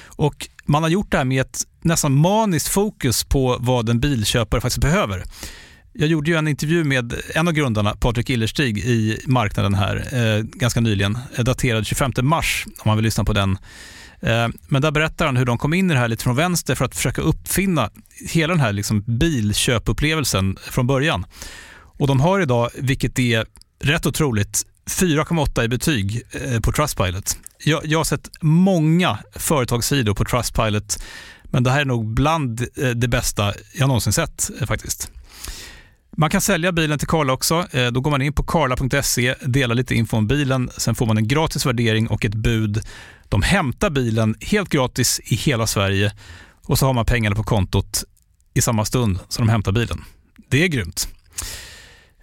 [0.07, 4.61] Och man har gjort det här med ett nästan maniskt fokus på vad en bilköpare
[4.61, 5.25] faktiskt behöver.
[5.93, 10.43] Jag gjorde ju en intervju med en av grundarna, Patrik Illerstig, i marknaden här eh,
[10.43, 13.59] ganska nyligen, eh, daterad 25 mars, om man vill lyssna på den.
[14.23, 16.75] Eh, men där berättar han hur de kom in i det här lite från vänster
[16.75, 17.91] för att försöka uppfinna
[18.31, 21.27] hela den här liksom bilköpupplevelsen från början.
[21.99, 23.47] Och de har idag, vilket är
[23.81, 27.37] rätt otroligt, 4,8 i betyg eh, på Trustpilot.
[27.65, 31.03] Jag, jag har sett många företagssidor på Trustpilot,
[31.45, 35.11] men det här är nog bland eh, det bästa jag någonsin sett faktiskt.
[36.17, 37.67] Man kan sälja bilen till Karla också.
[37.93, 41.29] Då går man in på karla.se, delar lite info om bilen, sen får man en
[41.29, 42.83] gratis värdering och ett bud.
[43.31, 46.13] De hämtar bilen helt gratis i hela Sverige
[46.67, 48.05] och så har man pengarna på kontot
[48.55, 50.05] i samma stund som de hämtar bilen.
[50.49, 51.09] Det är grymt.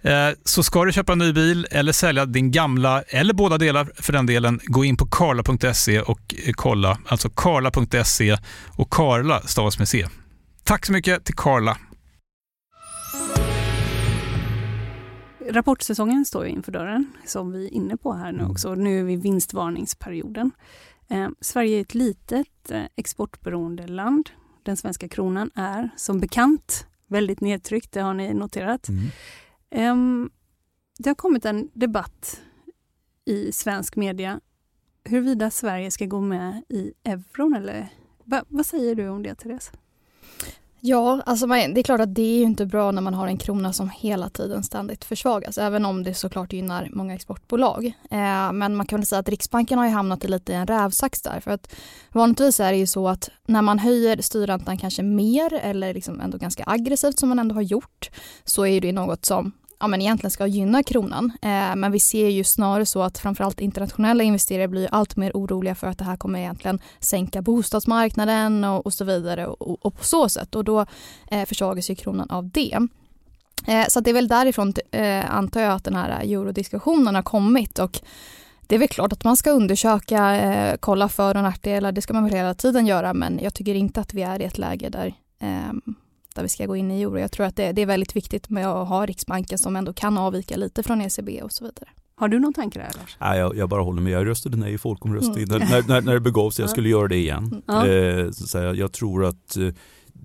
[0.02, 3.90] Eh, Så ska du köpa en ny bil eller sälja din gamla, eller båda delar
[3.94, 6.98] för den delen, gå in på karla.se och eh, kolla.
[7.06, 8.36] Alltså karla.se
[8.76, 10.06] och Karla stavas med C.
[10.64, 11.76] Tack så mycket till Karla.
[15.50, 18.50] Rapportsäsongen står ju inför dörren, som vi är inne på här nu Mm.
[18.50, 18.74] också.
[18.74, 20.50] Nu är vi i vinstvarningsperioden.
[21.08, 24.30] Eh, Sverige är ett litet eh, exportberoende land.
[24.62, 28.88] Den svenska kronan är som bekant väldigt nedtryckt, det har ni noterat.
[29.70, 30.30] Mm.
[30.98, 32.40] Det har kommit en debatt
[33.24, 34.40] i svensk media
[35.08, 37.88] huruvida Sverige ska gå med i euron eller
[38.24, 39.72] va, vad säger du om det Therese?
[40.80, 43.26] Ja, alltså man, det är klart att det är ju inte bra när man har
[43.26, 47.86] en krona som hela tiden ständigt försvagas, även om det såklart gynnar många exportbolag.
[48.10, 51.22] Eh, men man kan väl säga att Riksbanken har ju hamnat i lite en rävsax
[51.22, 51.74] där, för att
[52.12, 56.38] vanligtvis är det ju så att när man höjer styrräntan kanske mer eller liksom ändå
[56.38, 58.10] ganska aggressivt som man ändå har gjort,
[58.44, 61.32] så är det något som ja, men egentligen ska gynna kronan.
[61.42, 65.74] Eh, men vi ser ju snarare så att framförallt internationella investerare blir allt mer oroliga
[65.74, 70.04] för att det här kommer egentligen sänka bostadsmarknaden och, och så vidare och, och på
[70.04, 70.86] så sätt och då
[71.30, 72.78] eh, försvagas ju kronan av det.
[73.66, 77.22] Eh, så att det är väl därifrån eh, antar jag att den här eurodiskussionen har
[77.22, 78.00] kommit och
[78.66, 82.12] det är väl klart att man ska undersöka, eh, kolla för och nackdelar, det ska
[82.12, 84.88] man väl hela tiden göra men jag tycker inte att vi är i ett läge
[84.88, 85.82] där ehm,
[86.38, 87.18] där vi ska gå in i euro.
[87.18, 90.18] Jag tror att det, det är väldigt viktigt med att ha Riksbanken som ändå kan
[90.18, 91.88] avvika lite från ECB och så vidare.
[92.14, 93.16] Har du någon tanke där Lars?
[93.20, 94.12] Nej, jag, jag bara håller med.
[94.12, 95.68] Jag röstade nej i folkomröstningen Mm.
[95.70, 96.62] när, när, när det begav sig.
[96.62, 96.72] Jag Ja.
[96.72, 97.62] skulle göra det igen.
[97.66, 97.86] Ja.
[97.86, 99.68] Eh, så att säga, jag tror att eh,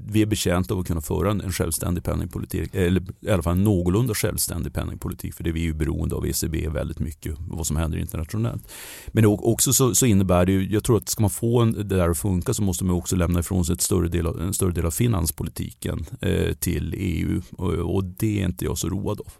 [0.08, 3.63] vi är betjänta av att kunna föra en självständig penningpolitik, eller i alla fall en
[3.63, 7.77] någorlunda självständig penningpolitik, för det vi är ju beroende av ECB väldigt mycket, vad som
[7.77, 8.71] händer internationellt.
[9.08, 11.84] Men också så, så innebär det ju, jag tror att ska man få en, det
[11.84, 14.53] där att funka så måste man också lämna ifrån sig ett större del av, en
[14.53, 19.19] större del av finanspolitiken eh, till EU och, och det är inte jag så road
[19.19, 19.34] av.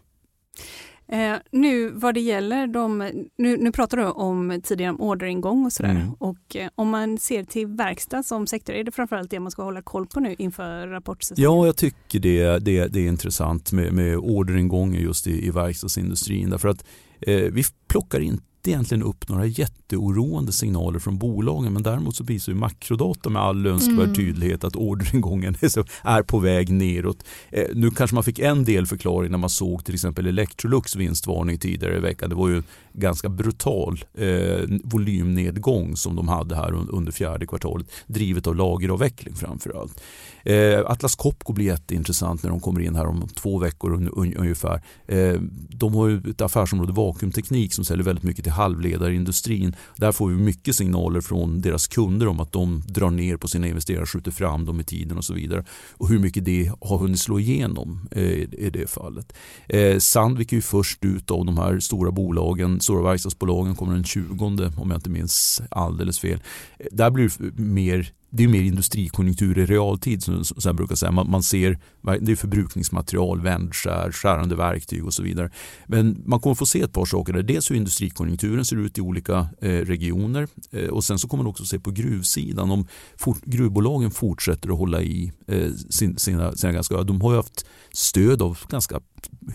[1.08, 2.98] Eh, nu vad det gäller de,
[3.38, 6.12] nu, nu pratar du om tidigare om orderingång och sådär mm.
[6.12, 9.62] och eh, om man ser till verkstad som sektor, är det framförallt det man ska
[9.62, 11.44] hålla koll på nu inför rapportsäsongen?
[11.44, 16.50] Ja, jag tycker det, det, det är intressant med, med orderingången just i, i verkstadsindustrin
[16.50, 16.84] därför att
[17.20, 22.24] eh, vi plockar inte inte egentligen upp några jätteoroande signaler från bolagen men däremot så
[22.24, 24.14] visar ju makrodata med all önskvärd mm.
[24.14, 25.56] tydlighet att orderingången
[26.02, 27.24] är på väg neråt.
[27.50, 31.96] Eh, nu kanske man fick en delförklaring när man såg till exempel Electrolux vinstvarning tidigare
[31.96, 32.30] i veckan.
[32.30, 37.86] Det var ju en ganska brutal eh, volymnedgång som de hade här under fjärde kvartalet
[38.06, 40.02] drivet av lageravveckling framför allt.
[40.44, 44.82] Eh, Atlas Copco blir jätteintressant när de kommer in här om två veckor ungefär.
[45.06, 49.76] Eh, de har ju ett affärsområde vakuumteknik som säljer väldigt mycket till halvledarindustrin.
[49.96, 53.66] Där får vi mycket signaler från deras kunder om att de drar ner på sina
[53.66, 55.64] investeringar, skjuter fram dem i tiden och så vidare.
[55.92, 59.32] Och hur mycket det har hunnit slå igenom eh, i det fallet.
[59.68, 64.04] Eh, Sandvik är ju först ut av de här stora bolagen, stora verkstadsbolagen kommer den
[64.04, 64.44] 20
[64.76, 66.42] om jag inte minns alldeles fel.
[66.78, 70.94] Eh, där blir det mer det är mer industrikonjunktur i realtid som, som jag brukar
[70.94, 71.12] säga.
[71.12, 71.78] Man, man, ser
[72.20, 75.50] det är förbrukningsmaterial, vändskär, skärande verktyg och så vidare.
[75.86, 77.32] Men man kommer få se ett par saker.
[77.32, 77.42] Där.
[77.42, 81.50] Dels hur industrikonjunkturen ser ut i olika eh, regioner eh, och sen så kommer man
[81.50, 82.70] också se på gruvsidan.
[82.70, 87.36] Om for, gruvbolagen fortsätter att hålla i eh, sin, sina, sina ganska, de har ju
[87.36, 89.00] haft stöd av ganska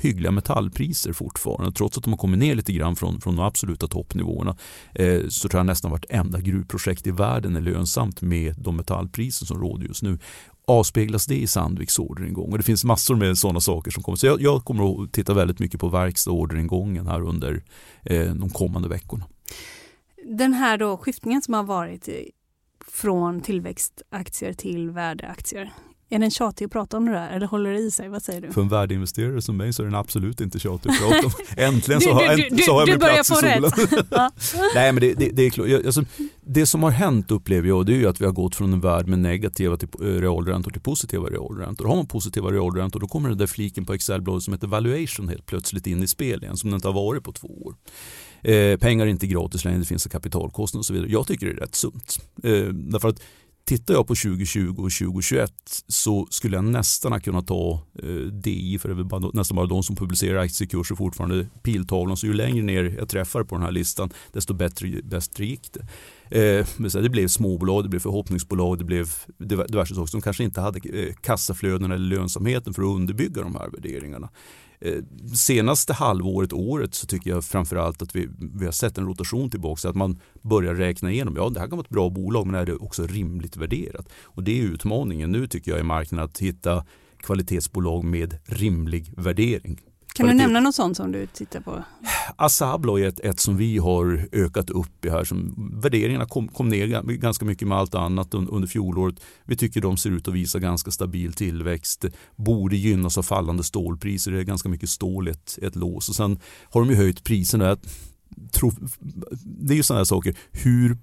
[0.01, 1.71] hyggliga metallpriser fortfarande.
[1.71, 4.57] Trots att de har kommit ner lite grann från, från de absoluta toppnivåerna
[4.95, 9.61] eh, så tror jag nästan vartenda gruvprojekt i världen är lönsamt med de metallpriser som
[9.61, 10.19] råder just nu.
[10.65, 12.51] Avspeglas det i Sandviks orderingång?
[12.51, 14.15] Och det finns massor med sådana saker som kommer.
[14.15, 17.63] Så jag, jag kommer att titta väldigt mycket på verkstad och orderingången här under
[18.03, 19.25] eh, de kommande veckorna.
[20.25, 22.09] Den här då skiftningen som har varit
[22.87, 25.73] från tillväxtaktier till värdeaktier.
[26.11, 28.09] Är den tjatig att prata om det där eller håller det i sig?
[28.09, 28.51] Vad säger du?
[28.51, 31.31] För en värdeinvesterare som mig så är den absolut inte tjatig att prata om.
[31.57, 33.61] Äntligen så har, du, du, så har jag min plats i solen.
[34.75, 35.85] Nej men det, det, det är klart.
[35.85, 36.03] Alltså,
[36.41, 39.07] det som har hänt upplever jag det är att vi har gått från en värld
[39.07, 41.85] med negativa till, eh, realräntor till positiva realräntor.
[41.85, 45.45] Har man positiva realräntor då kommer den där fliken på Excelbladet som heter valuation helt
[45.45, 47.75] plötsligt in i spel igen som den inte har varit på två år.
[48.41, 51.11] Eh, pengar är inte gratis längre, det finns en kapitalkostnad och så vidare.
[51.11, 52.19] Jag tycker det är rätt sunt.
[52.43, 53.21] Eh, därför att
[53.69, 55.53] Tittar jag på 2020 och 2021
[55.87, 59.65] så skulle jag nästan ha kunnat ta eh, DI, för det är bara, nästan bara
[59.65, 62.17] de som publicerar aktiekurser fortfarande, piltavlan.
[62.17, 66.59] Så ju längre ner jag träffar på den här listan desto bättre, bättre gick det.
[66.59, 70.79] Eh, det blev småbolag, det blev förhoppningsbolag, det blev diverse saker som kanske inte hade
[70.89, 74.29] eh, kassaflöden eller lönsamheten för att underbygga de här värderingarna.
[74.81, 75.03] Eh,
[75.35, 79.89] senaste halvåret, året, så tycker jag framförallt att vi, vi har sett en rotation tillbaka.
[79.89, 82.65] Att man börjar räkna igenom, ja det här kan vara ett bra bolag men är
[82.65, 84.09] det också rimligt värderat?
[84.23, 86.85] Och det är utmaningen nu tycker jag i marknaden att hitta
[87.17, 89.81] kvalitetsbolag med rimlig värdering.
[90.19, 91.83] Kan du nämna något sånt som du tittar på?
[92.35, 95.23] Asablo är ett, ett som vi har ökat upp i här.
[95.23, 99.15] Som, värderingarna kom, kom ner ganska mycket med allt annat under fjolåret.
[99.45, 102.05] Vi tycker de ser ut att visa ganska stabil tillväxt.
[102.35, 104.31] Borde gynnas av fallande stålpriser.
[104.31, 106.09] Det är ganska mycket stål ett, ett lås.
[106.09, 107.77] Och sen har de ju höjt priserna.
[108.51, 108.73] Tror,
[109.43, 110.35] det är ju sådana här saker.
[110.51, 110.97] Hur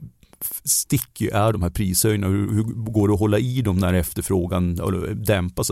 [0.65, 2.33] sticky är de här prishöjningarna?
[2.33, 4.81] Hur, hur går det att hålla i dem när efterfrågan
[5.25, 5.71] dämpas?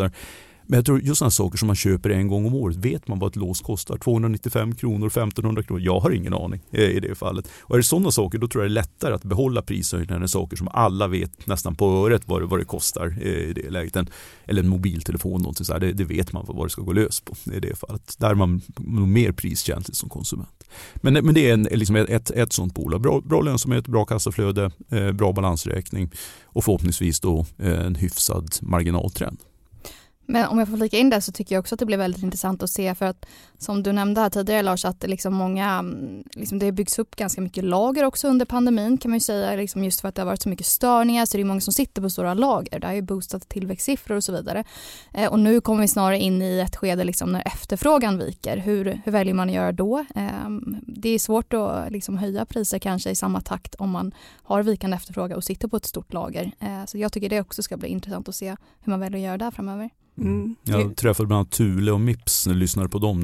[0.66, 3.18] Men jag tror just sådana saker som man köper en gång om året, vet man
[3.18, 3.98] vad ett lås kostar?
[3.98, 5.82] 295 kronor, 1500 kronor?
[5.82, 7.48] Jag har ingen aning eh, i det fallet.
[7.60, 10.28] Och är det sådana saker då tror jag det är lättare att behålla prishöjningar än
[10.28, 13.70] saker som alla vet nästan på öret vad det, vad det kostar eh, i det
[13.70, 13.96] läget.
[14.44, 17.20] eller en mobiltelefon, någonting så här, det, det, vet man vad det ska gå lös
[17.20, 18.16] på i det fallet.
[18.18, 18.60] Där är man
[19.06, 20.64] mer priskänslig som konsument.
[20.94, 23.00] Men, men det är en, liksom ett, ett, ett sådant bolag.
[23.00, 26.10] Bra, bra lönsamhet, bra kassaflöde, eh, bra balansräkning
[26.44, 29.38] och förhoppningsvis då eh, en hyfsad marginaltrend.
[30.26, 32.22] Men om jag får flika in det så tycker jag också att det blir väldigt
[32.22, 33.26] intressant att se för att
[33.58, 37.40] som du nämnde här tidigare Lars att liksom många, mm, liksom det byggs upp ganska
[37.40, 40.26] mycket lager också under pandemin kan man ju säga liksom just för att det har
[40.26, 42.80] varit så mycket störningar så det är många som sitter på stora lager.
[42.80, 44.64] Det har ju boostat tillväxtsiffror och så vidare.
[45.12, 48.56] Eh, och nu kommer vi snarare in i ett skede liksom när efterfrågan viker.
[48.56, 50.04] Hur, hur väljer man att göra då?
[50.14, 50.50] Eh,
[50.86, 54.96] det är svårt att liksom höja priser kanske i samma takt om man har vikande
[54.96, 56.52] efterfrågan och sitter på ett stort lager.
[56.60, 59.24] Eh, så jag tycker det också ska bli intressant att se hur man väljer att
[59.24, 59.90] göra där framöver.
[60.18, 60.56] Mm.
[60.64, 63.22] Jag träffade bland annat Thule och Mips när jag lyssnade på dem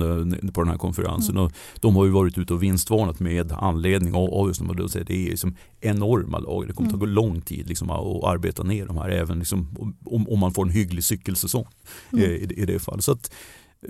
[0.52, 1.34] på den här konferensen.
[1.34, 1.44] Mm.
[1.44, 5.30] Och de har ju varit ute och vinstvarnat med anledning av just de det är
[5.30, 6.66] liksom enorma lager.
[6.66, 7.00] Det kommer mm.
[7.00, 10.64] ta lång tid liksom att arbeta ner de här även liksom, om, om man får
[10.64, 11.66] en hygglig cykelsäsong
[12.12, 12.24] mm.
[12.24, 13.04] i, i det fallet.
[13.04, 13.32] Så att,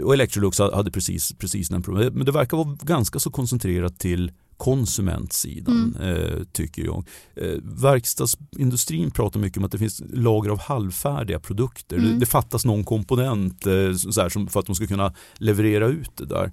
[0.02, 2.14] och Electrolux hade precis, precis den problemet.
[2.14, 6.14] Men det verkar vara ganska så koncentrerat till konsumentsidan mm.
[6.14, 7.04] eh, tycker jag.
[7.36, 11.96] Eh, verkstadsindustrin pratar mycket om att det finns lager av halvfärdiga produkter.
[11.96, 12.18] Mm.
[12.18, 16.26] Det, fattas någon komponent eh, så här, för att de ska kunna leverera ut det
[16.26, 16.52] där.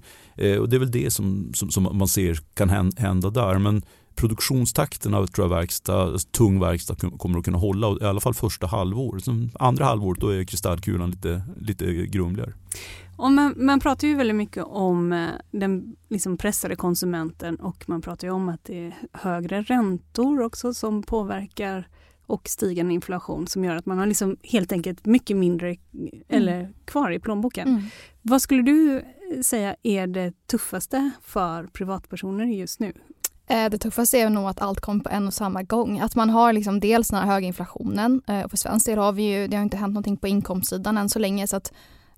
[0.60, 3.58] Och det är väl det som, som, som, man ser kan hända där.
[3.58, 3.82] Men
[4.14, 8.66] produktionstakten av tror jag, verkstad, tung verkstad kommer att kunna hålla i alla fall första
[8.66, 9.24] halvåret.
[9.54, 12.52] Andra halvåret då är kristallkulan lite, lite grumligare.
[13.18, 18.02] Och man, man pratar ju väldigt mycket om eh, den liksom pressade konsumenten och man
[18.02, 21.88] pratar ju om att det är högre räntor också som påverkar
[22.26, 26.22] och stigande inflation som gör att man har liksom helt enkelt mycket mindre mm.
[26.28, 27.68] eller kvar i plånboken.
[27.68, 27.82] Mm.
[28.22, 29.04] Vad skulle du
[29.42, 32.92] säga är det tuffaste för privatpersoner just nu?
[33.46, 36.00] Eh, det tuffaste är nog att allt kommer på en och samma gång.
[36.00, 38.22] Att man har liksom dels den här höga inflationen.
[38.26, 41.08] Eh, för svensk del har vi ju, det har inte hänt någonting på inkomstsidan än
[41.08, 41.72] så länge så att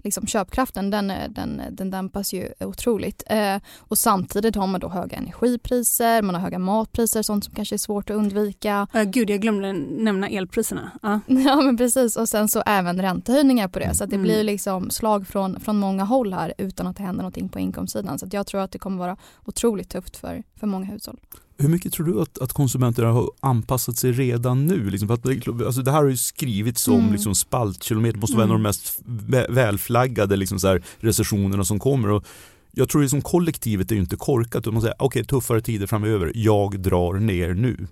[0.05, 3.23] liksom köpkraften den, den, den dämpas ju otroligt.
[3.27, 7.75] Eh, och samtidigt har man då höga energipriser, man har höga matpriser, sånt som kanske
[7.75, 8.87] är svårt att undvika.
[8.95, 10.91] Uh, gud, jag glömde nämna elpriserna.
[11.05, 11.19] Uh.
[11.45, 14.25] Ja men precis och sen så även räntehöjningar på det så att det mm.
[14.25, 18.19] blir liksom slag från, från många håll här utan att det händer någonting på inkomstsidan.
[18.19, 21.21] Så jag tror att det kommer vara otroligt tufft för, för många hushåll.
[21.61, 24.91] Hur mycket tror du att, att konsumenterna har anpassat sig redan nu?
[24.91, 25.27] Liksom, att,
[25.67, 27.13] alltså det här har ju skrivits om mm.
[27.13, 28.57] liksom, spaltkilometer, måste vara mm.
[28.57, 29.43] en av de mm.
[29.47, 32.09] mest välflaggade liksom, så här, recessionerna som kommer.
[32.09, 32.27] Och
[32.73, 36.81] jag tror liksom, kollektivet är inte korkat, man säger okej okay, tuffare tider framöver, jag
[36.81, 37.87] drar ner nu.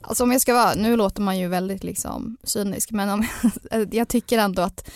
[0.00, 3.26] Alltså om jag ska vara, nu låter man ju väldigt liksom cynisk men om,
[3.90, 4.90] jag tycker ändå att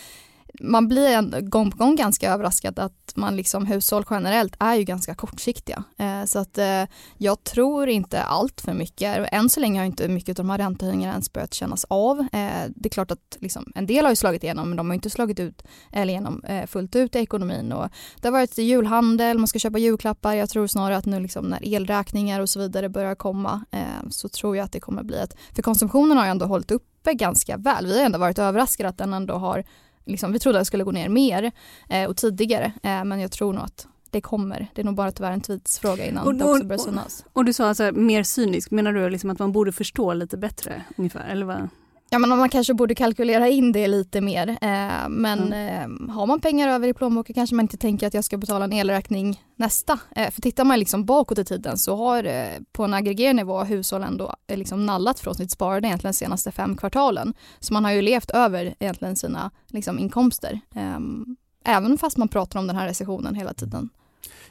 [0.59, 4.83] man blir en, gång på gång ganska överraskad att man liksom hushåll generellt är ju
[4.83, 5.83] ganska kortsiktiga.
[5.97, 6.83] Eh, så att eh,
[7.17, 9.27] jag tror inte allt för mycket.
[9.31, 12.19] Än så länge har inte mycket av de här räntehöjningarna ens börjat kännas av.
[12.19, 14.93] Eh, det är klart att liksom, en del har ju slagit igenom men de har
[14.93, 17.71] inte slagit ut eller igenom eh, fullt ut i ekonomin.
[17.71, 17.89] Och
[18.21, 20.33] det har varit julhandel, man ska köpa julklappar.
[20.33, 24.29] Jag tror snarare att nu liksom när elräkningar och så vidare börjar komma eh, så
[24.29, 27.57] tror jag att det kommer bli ett, för konsumtionen har ju ändå hållit uppe ganska
[27.57, 27.85] väl.
[27.85, 29.63] Vi har ändå varit överraskade att den ändå har
[30.05, 31.51] liksom, vi trodde att det skulle gå ner mer
[31.89, 34.67] eh, och tidigare eh, men jag tror nog att det kommer.
[34.75, 37.25] Det är nog bara tyvärr en tidsfråga innan och, det också börjar synas.
[37.25, 40.37] Och, och du sa alltså mer cynisk, menar du liksom att man borde förstå lite
[40.37, 41.27] bättre ungefär?
[41.27, 41.69] Eller vad?
[42.09, 44.47] Ja men man kanske borde kalkylera in det lite mer.
[44.47, 46.07] Eh, men mm.
[46.07, 48.65] eh, har man pengar över i plånboken kanske man inte tänker att jag ska betala
[48.65, 49.99] en elräkning nästa.
[50.15, 53.63] Eh, för tittar man liksom bakåt i tiden så har eh, på en aggregerad nivå
[53.63, 57.33] hushåll ändå eh, liksom nallat från sitt sparande egentligen de senaste fem kvartalen.
[57.59, 60.59] Så man har ju levt över egentligen sina liksom, inkomster.
[60.75, 61.35] Ehm,
[61.65, 63.89] även fast man pratar om den här recessionen hela tiden.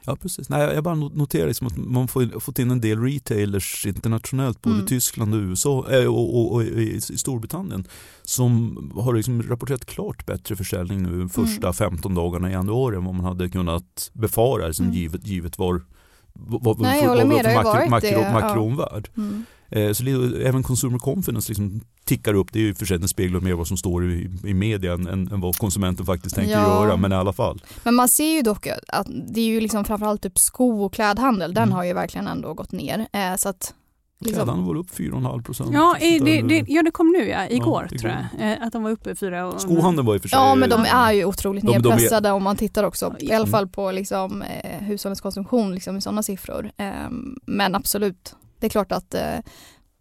[0.05, 0.49] Ja precis.
[0.49, 4.75] Nej, jag bara noterar liksom att man får fått in en del retailers internationellt både
[4.75, 4.87] mm.
[4.87, 7.89] i Tyskland och USA äh, och, och, och, i Storbritannien
[8.23, 11.75] som har liksom rapporterat klart bättre försäljning nu första mm.
[11.75, 14.97] 15 dagarna i januari än vad man hade kunnat befara liksom, mm.
[14.97, 15.83] givet, givet var
[16.37, 19.09] vad, Nej, jag håller med, det har makro, makro, makroomvärld.
[19.15, 19.23] Ja.
[19.23, 19.45] Mm.
[19.75, 20.05] Eh, så
[20.45, 22.53] även consumer confidence liksom tickar upp.
[22.53, 25.07] Det är ju för sig en speglar mer vad som står i, i media än,
[25.07, 26.85] än, vad konsumenten faktiskt tänker ja.
[26.85, 26.97] göra.
[26.97, 27.63] Men i alla fall.
[27.85, 31.55] Men man ser ju dock att det är ju liksom framförallt typ sko och klädhandel.
[31.55, 31.75] Den mm.
[31.75, 33.07] har ju verkligen ändå gått ner.
[33.13, 33.75] Eh, så att
[34.19, 34.35] Liksom.
[34.35, 35.71] Klädhandeln var upp 4,5 procent.
[35.73, 38.53] Ja, det, det, ja, det kom nu ja, igår, ja, tror jag.
[38.53, 39.61] Eh, att de var uppe 4 och...
[39.61, 40.39] Skohandeln var i och för sig...
[40.39, 42.33] Ja, men de är ju otroligt de, nedpressade de är...
[42.33, 43.15] om man tittar också.
[43.19, 46.71] I alla fall på liksom, eh, hushållens konsumtion liksom, i sådana siffror.
[46.77, 46.93] Eh,
[47.47, 48.35] men absolut,
[48.65, 49.39] det är klart att eh,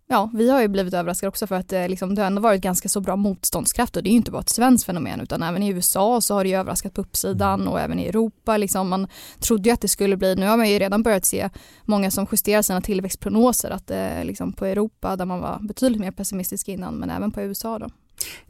[0.07, 2.61] ja, vi har ju blivit överraskade också för att eh, liksom, det har ändå varit
[2.61, 5.63] ganska så bra motståndskraft och det är ju inte bara ett svenskt fenomen utan även
[5.63, 7.73] i USA så har det ju överraskat på uppsidan mm.
[7.73, 8.57] och även i Europa.
[8.57, 9.07] Liksom, man
[9.39, 11.49] trodde ju att det skulle bli, nu har man ju redan börjat se
[11.83, 16.11] många som justerar sina tillväxtprognoser att eh, liksom på Europa där man var betydligt mer
[16.11, 17.89] pessimistisk innan men även på USA då.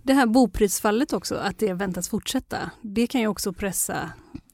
[0.04, 4.10] Det här boprisfallet också, att det väntas fortsätta, det kan ju också pressa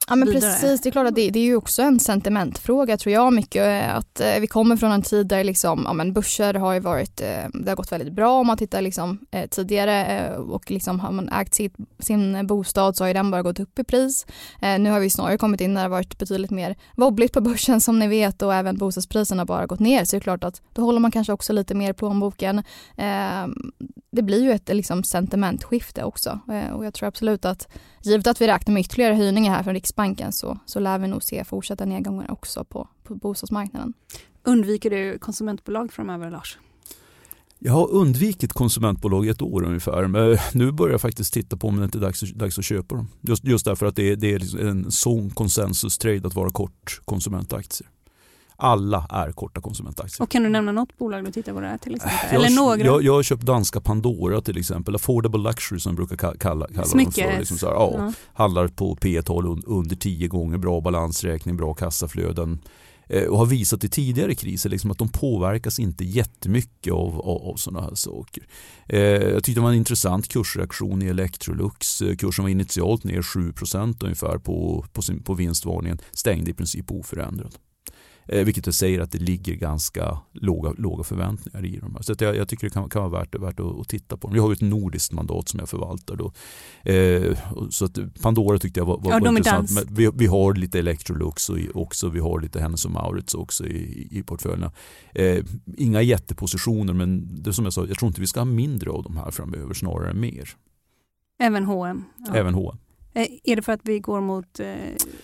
[0.10, 0.51] Ja men vidare.
[0.51, 3.91] precis, det är klart att det, det, är ju också en sentimentfråga tror jag mycket.
[3.91, 7.22] Att eh, vi kommer från en tid där liksom, ja, men börser har ju varit,
[7.22, 10.99] eh, det har gått väldigt bra om man tittar liksom, eh, tidigare eh, och liksom
[10.99, 14.26] har man ägt sitt, sin bostad så har ju den bara gått upp i pris.
[14.62, 17.41] Eh, nu har vi snarare kommit in när det har varit betydligt mer wobbligt på
[17.41, 20.62] börsen som ni vet och även bostadspriserna bara gått ner så det är klart att
[20.74, 22.57] då håller man kanske också lite mer plånboken.
[22.97, 23.47] Eh,
[24.12, 26.39] det blir ju ett liksom, sentimentskifte också
[26.74, 27.68] och jag tror absolut att
[28.02, 31.24] givet att vi räknar med ytterligare höjningar här från Riksbanken så, så lär vi nog
[31.24, 33.93] se fortsatta nedgångar också på, på bostadsmarknaden.
[34.43, 36.58] Undviker du konsumentbolag framöver Lars?
[37.62, 40.08] Jag har undvikit konsumentbolag i ett år ungefär.
[40.08, 42.95] Men nu börjar jag faktiskt titta på om det inte är dags, dags att köpa
[42.95, 43.08] dem.
[43.22, 47.02] Just, just därför att det är, det är liksom en sån konsensus-trade att vara kort
[47.06, 47.89] konsumentaktier.
[48.60, 50.24] Alla är korta konsumentaktier.
[50.24, 52.18] Och kan du nämna något bolag du tittar på där till exempel?
[52.32, 52.86] Jag, Eller några?
[52.86, 54.95] jag, jag har köpt danska Pandora till exempel.
[54.95, 57.16] Affordable Luxury som jag brukar kalla, kalla Smyckes.
[57.16, 57.39] dem för.
[57.39, 58.14] Liksom så här, ja, Ja.
[58.34, 62.60] Handlar på P tal un, under 10 gånger, bra balansräkning, bra kassaflöden.
[63.12, 67.47] Eh, och har visat i tidigare kriser liksom att de påverkas inte jättemycket av, av,
[67.47, 68.43] av sådana här saker.
[68.88, 72.01] Eh, jag tyckte det var en intressant kursreaktion i Electrolux.
[72.01, 75.97] Eh, Kursen var initialt ner 7% ungefär på, på, sin, på vinstvarningen.
[76.12, 77.55] Stängde i princip oförändrad.
[78.32, 82.01] Eh, vilket det säger att det ligger ganska låga, låga förväntningar i de här.
[82.01, 84.27] Så att jag, jag tycker det kan, kan vara värt, värt att, att titta på.
[84.27, 86.15] Vi har ju ett nordiskt mandat som jag förvaltar.
[86.15, 86.32] Då.
[86.91, 87.38] Eh,
[87.69, 89.71] så att Pandora tyckte jag var, var, Ja, var intressant.
[89.71, 92.09] Men vi, vi har lite Electrolux och i- också.
[92.09, 94.71] Vi har lite Hennes och Mauritz också i, i portföljerna.
[95.15, 95.43] Eh,
[95.77, 99.03] inga jättepositioner men det som jag sa, jag tror inte vi ska ha mindre av
[99.03, 100.49] de här framöver snarare än mer.
[101.39, 102.03] Även H&M.
[102.27, 102.34] Ja.
[102.36, 102.77] Även H&M.
[103.14, 104.68] Eh, är det för att vi går mot eh,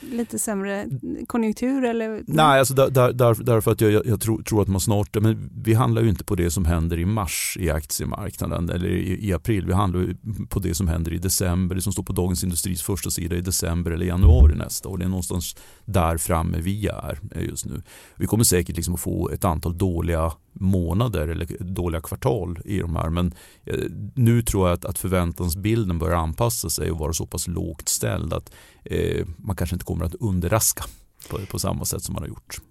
[0.01, 0.87] lite sämre
[1.27, 2.23] konjunktur eller?
[2.27, 5.15] Nej, alltså där, där, där, därför att jag, jag, jag tror, tror att man snart,
[5.21, 9.27] men vi handlar ju inte på det som händer i mars i aktiemarknaden eller i,
[9.27, 9.65] i april.
[9.65, 10.15] Vi handlar ju
[10.49, 13.41] på det som händer i december, det som står på Dagens Industris första sida i
[13.41, 14.97] december eller januari nästa år.
[14.97, 15.55] Det är någonstans
[15.85, 17.81] där framme vi är eh, just nu.
[18.15, 22.95] Vi kommer säkert liksom att få ett antal dåliga månader eller dåliga kvartal i de
[22.95, 23.33] här men
[23.63, 23.79] eh,
[24.15, 28.33] nu tror jag att, att förväntansbilden börjar anpassa sig och vara så pass lågt ställd
[28.33, 28.53] att
[28.83, 30.83] eh, man kanske inte kommer att underraska
[31.29, 32.61] på, på samma sätt som man har gjort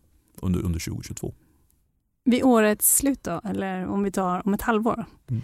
[0.42, 1.34] under, under 2022.
[2.24, 5.04] Vid årets slut då, eller om vi tar om ett halvår?
[5.30, 5.42] Mm.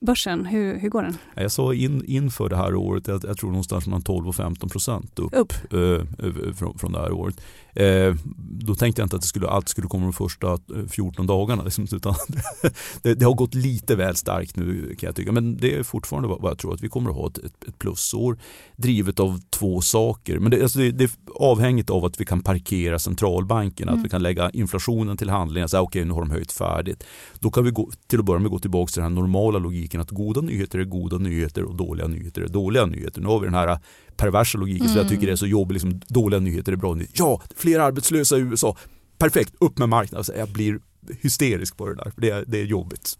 [0.00, 1.16] Börsen, hur, hur går den?
[1.34, 4.68] Jag sa in, inför det här året att jag tror någonstans mellan 12 och 15
[4.68, 5.52] procent upp, Upp.
[5.72, 7.40] eh, eh, från, från det här året.
[7.76, 11.26] Eh, då tänkte jag inte att det skulle, allt skulle komma de första eh, 14
[11.26, 11.62] dagarna.
[11.64, 12.14] Liksom, utan
[13.02, 15.32] det, det har gått lite väl starkt nu kan jag tycka.
[15.32, 18.38] Men det är fortfarande vad jag tror att vi kommer att ha ett, ett, plusår.
[18.76, 20.38] Drivet av två saker.
[20.38, 23.92] Men det, alltså det, det är avhängigt av att vi kan parkera centralbankerna.
[23.92, 24.00] Mm.
[24.00, 25.66] Att vi kan lägga inflationen till handlingar.
[25.66, 27.04] Okej, okay, nu har de höjt färdigt.
[27.40, 30.10] Då kan vi gå, till att börja med gå tillbaka till den normala logiken att
[30.10, 33.20] goda nyheter är goda nyheter och dåliga nyheter är dåliga nyheter.
[33.20, 33.78] Nu har vi den här äh,
[34.16, 35.72] perversa logiken som jag tycker är så jobbig.
[35.72, 37.14] Liksom, dåliga nyheter är bra nyheter.
[37.18, 38.76] Ja, fler arbetslösa i USA.
[39.18, 40.18] Perfekt, upp med marknaden.
[40.18, 40.78] Alltså, jag blir
[41.20, 43.18] hysterisk på det där, det är, det är jobbigt.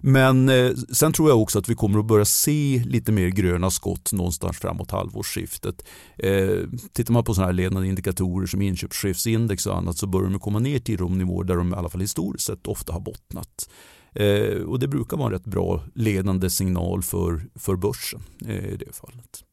[0.00, 3.70] Men eh, sen tror jag också att vi kommer att börja se lite mer gröna
[3.70, 5.84] skott någonstans framåt halvårsskiftet.
[6.16, 6.58] Eh,
[6.92, 10.58] tittar man på sådana här ledande indikatorer som inköpschefsindex och annat så börjar de komma
[10.58, 13.68] ner till de nivåer där de i alla fall historiskt sett ofta har bottnat.
[14.12, 18.76] Eh, och det brukar vara en rätt bra ledande signal för, för börsen eh, i
[18.76, 19.44] det fallet.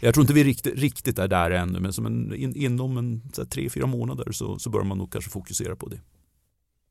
[0.00, 3.22] Jag tror inte vi riktigt, riktigt är där ännu men som en, in, inom en,
[3.32, 6.00] så här, tre, fyra månader så, så bör man nog kanske fokusera på det.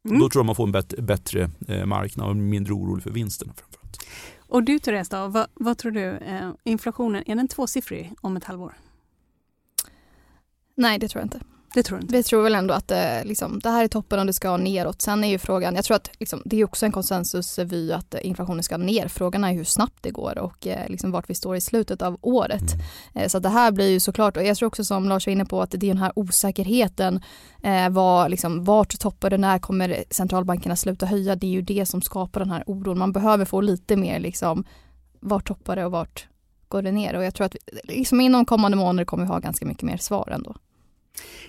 [0.06, 0.20] Mm.
[0.20, 3.54] Då tror jag man får en bättre, bättre eh, marknad och mindre orolig för vinsterna
[3.54, 3.98] framförallt.
[4.38, 6.06] Och du Therese, då, vad, vad tror du?
[6.06, 8.74] Eh, inflationen, är den tvåsiffrig om ett halvår?
[10.76, 11.40] Nej, det tror jag inte.
[11.74, 12.16] Det tror inte?
[12.16, 15.02] Vi tror väl ändå att eh, liksom, det här är toppen och det ska neråt.
[15.02, 18.28] Sen är ju frågan, jag tror att liksom, det är också en konsensusvy att eh,
[18.28, 19.08] inflationen ska ner.
[19.08, 22.18] Frågan är hur snabbt det går och eh, liksom vart vi står i slutet av
[22.22, 22.74] året.
[23.16, 25.32] Eh, så att det här blir ju såklart, och jag tror också som Lars var
[25.32, 27.22] inne på att det är den här osäkerheten.
[27.64, 31.36] Eh, vad, liksom, vart toppar det, när kommer centralbankerna sluta höja?
[31.36, 33.00] Det är ju det som skapar den här oron.
[33.00, 34.64] Man behöver få lite mer liksom,
[35.20, 36.28] vart toppar det och vart
[36.68, 37.14] går det ner?
[37.16, 39.98] Och jag tror att vi, liksom, inom kommande månader kommer vi ha ganska mycket mer
[39.98, 40.56] svar ändå.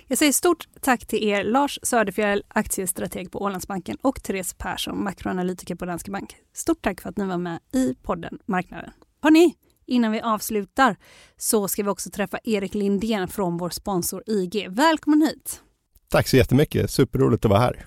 [0.07, 5.75] Jag säger stort tack till er Lars Söderfjell, aktiestrateg på Ålandsbanken och Therese Persson, makroanalytiker
[5.75, 6.35] på Danske Bank.
[6.53, 8.91] Stort tack för att ni var med i podden Marknaden.
[9.21, 9.55] Hörni,
[9.85, 10.95] innan vi avslutar
[11.37, 14.67] så ska vi också träffa Erik Lindén från vår sponsor IG.
[14.69, 15.61] Välkommen hit!
[16.09, 17.85] Tack så jättemycket, superroligt att vara här.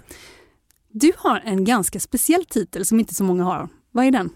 [0.88, 3.68] Du har en ganska speciell titel som inte så många har.
[3.90, 4.30] Vad är den?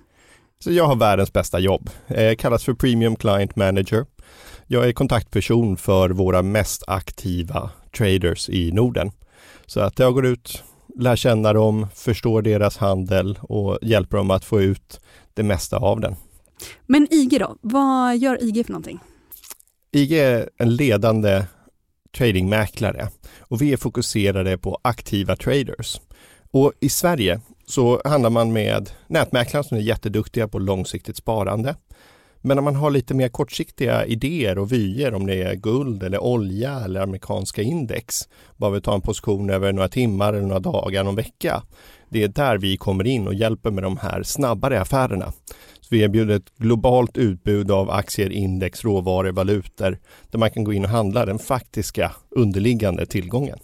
[0.59, 4.07] Så jag har världens bästa jobb, eh, kallas för Premium Client Manager.
[4.71, 9.11] Jag är kontaktperson för våra mest aktiva traders i Norden.
[9.67, 10.63] Så att jag går ut,
[10.99, 15.01] lär känna dem, förstår deras handel och hjälper dem att få ut
[15.35, 16.17] det mesta av den.
[16.87, 17.57] Men IG då?
[17.61, 18.99] Vad gör IG för någonting?
[19.93, 21.45] IG är en ledande
[22.17, 23.09] tradingmäklare
[23.39, 26.01] och vi är fokuserade på aktiva traders.
[26.51, 31.77] Och i Sverige så handlar man med nätmäklare som är jätteduktiga på långsiktigt sparande.
[32.41, 36.23] Men när man har lite mer kortsiktiga idéer och vyer om det är guld eller
[36.23, 41.05] olja eller amerikanska index, bara vi tar en position över några timmar eller några dagar,
[41.05, 41.63] någon vecka.
[42.09, 45.33] Det är där vi kommer in och hjälper med de här snabbare affärerna.
[45.81, 49.99] Så vi erbjuder ett globalt utbud av aktier, index, råvaror, valutor
[50.31, 53.59] där man kan gå in och handla den faktiska underliggande tillgången.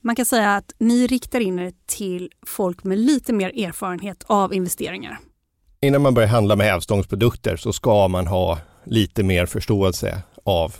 [0.00, 4.54] Man kan säga att ni riktar in er till folk med lite mer erfarenhet av
[4.54, 5.18] investeringar.
[5.84, 10.74] Innan man börjar handla med hävstångsprodukter så ska man ha lite mer förståelse av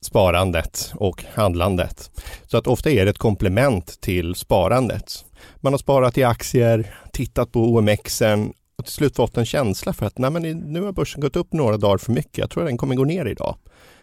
[0.00, 2.10] sparandet och handlandet.
[2.46, 5.24] Så att ofta är det ett komplement till sparandet.
[5.56, 10.06] Man har sparat i aktier, tittat på OMXen och till slut fått en känsla för
[10.06, 12.38] att nej men nu har börsen gått upp några dagar för mycket.
[12.38, 13.56] Jag tror att den kommer gå ner idag.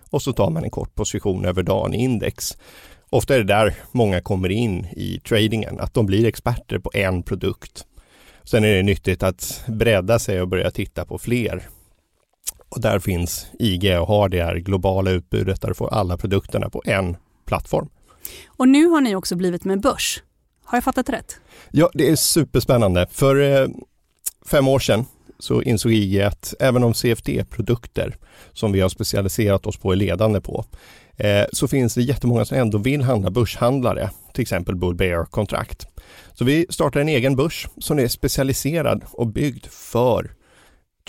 [0.09, 2.57] Och så tar man en kort position över dagen i index.
[3.09, 7.23] Ofta är det där många kommer in i tradingen, att de blir experter på en
[7.23, 7.86] produkt.
[8.47, 11.67] Sen är det nyttigt att bredda sig och börja titta på fler.
[12.69, 16.69] Och där finns IG och har det här globala utbudet där du får alla produkterna
[16.69, 17.89] på en plattform.
[18.47, 20.23] Och nu har ni också blivit med börs.
[20.63, 21.37] Har jag fattat rätt?
[21.71, 23.07] Ja, det är superspännande.
[23.11, 23.67] För eh,
[24.45, 25.05] fem år sedan
[25.39, 28.15] så insåg IG att även om CFD-produkter
[28.53, 30.65] som vi har specialiserat oss på är ledande på,
[31.17, 35.87] eh, så finns det jättemånga som ändå vill handla börshandlare, till exempel Bull Bear-kontrakt.
[36.37, 40.31] Så vi startar en egen börs som är specialiserad och byggd för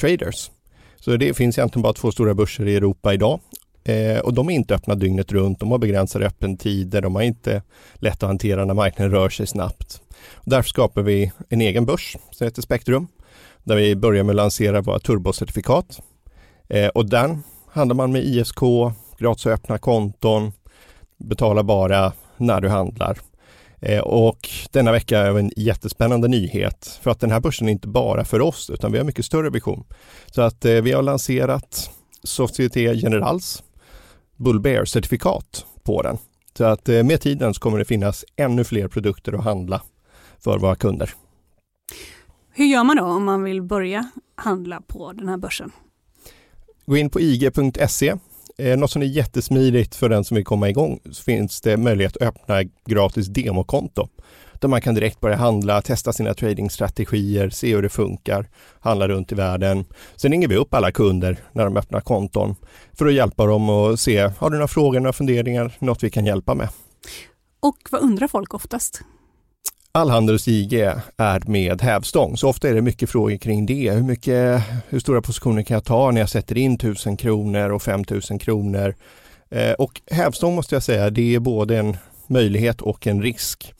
[0.01, 0.51] traders.
[0.97, 3.41] Så det finns egentligen bara två stora börser i Europa idag
[3.85, 5.61] eh, och de är inte öppna dygnet runt.
[5.61, 7.03] De har begränsade öppettider.
[7.03, 7.62] De har inte
[7.95, 10.01] lätt att hantera när marknaden rör sig snabbt.
[10.33, 13.09] Och därför skapar vi en egen börs som heter Spektrum
[13.64, 16.01] där vi börjar med att lansera våra turbocertifikat.
[16.68, 18.61] Eh, och den handlar man med ISK,
[19.18, 20.53] gratis att öppna konton,
[21.18, 23.18] betala bara när du handlar.
[23.81, 27.89] Eh, och denna vecka är en jättespännande nyhet för att den här börsen är inte
[27.89, 29.85] bara för oss utan vi har mycket större vision.
[30.26, 31.91] Så att eh, vi har lanserat
[32.22, 33.62] Société Generals
[34.37, 36.18] Bull Bear-certifikat på den.
[36.57, 39.83] Så att eh, med tiden så kommer det finnas ännu fler produkter att handla
[40.39, 41.14] för våra kunder.
[42.51, 45.70] Hur gör man då om man vill börja handla på den här börsen?
[46.87, 48.14] Gå in på ig.se.
[48.59, 52.17] Eh, något som är jättesmidigt för den som vill komma igång så finns det möjlighet
[52.17, 54.09] att öppna gratis demokonto
[54.61, 58.49] där man kan direkt börja handla, testa sina tradingstrategier, se hur det funkar,
[58.81, 59.85] handla runt i världen.
[60.17, 62.55] Sen ringer vi upp alla kunder när de öppnar konton
[62.93, 66.27] för att hjälpa dem och se, har du några frågor, några funderingar, något vi kan
[66.27, 66.69] hjälpa med?
[67.61, 69.03] Och vad undrar folk oftast?
[69.99, 70.72] All handel hos IG
[71.16, 73.90] är med hävstång, så ofta är det mycket frågor kring det.
[73.90, 77.82] Hur, mycket, hur stora positioner kan jag ta när jag sätter in 1000 kronor och
[77.82, 78.94] 5000 kronor?
[79.51, 81.96] Eh, och hävstång måste jag säga, det är både en
[82.26, 83.74] möjlighet och en risk.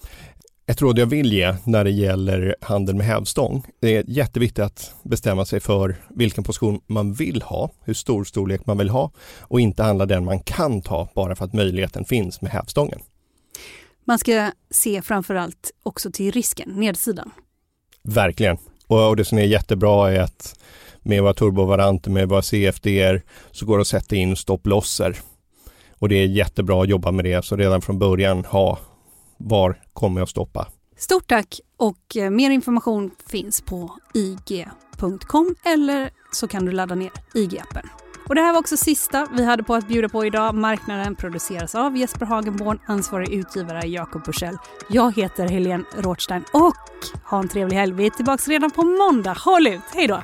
[0.67, 4.95] Ett råd jag vill ge när det gäller handel med hävstång, det är jätteviktigt att
[5.03, 9.11] bestämma sig för vilken position man vill ha, hur stor storlek man vill ha
[9.41, 13.01] och inte handla den man kan ta bara för att möjligheten finns med hävstången.
[14.09, 17.31] Man ska se framförallt också till risken, nedsidan.
[18.03, 18.59] Verkligen.
[18.87, 20.61] Och, och det som är jättebra är att
[21.03, 25.17] med våra turbovaranter, med våra CFDR så går det att sätta in stopplosser.
[25.99, 28.79] Och det är jättebra att jobba med det, så redan från början ha
[29.37, 30.69] var kommer jag att stoppa.
[30.97, 37.11] Stort tack och eh, mer information finns på ig.com eller så kan du ladda ner
[37.35, 38.08] IG-appen.
[38.29, 40.55] Och det här var också sista vi hade på att bjuda på idag.
[40.55, 44.57] Marknaden produceras av Jesper Hagenborn, ansvarig utgivare Jakob Bursell.
[44.89, 46.77] Jag heter Helene Rothstein och
[47.25, 47.93] ha en trevlig helg.
[47.93, 49.37] Vi är tillbaka redan på måndag.
[49.39, 50.23] Håll ut, hej då!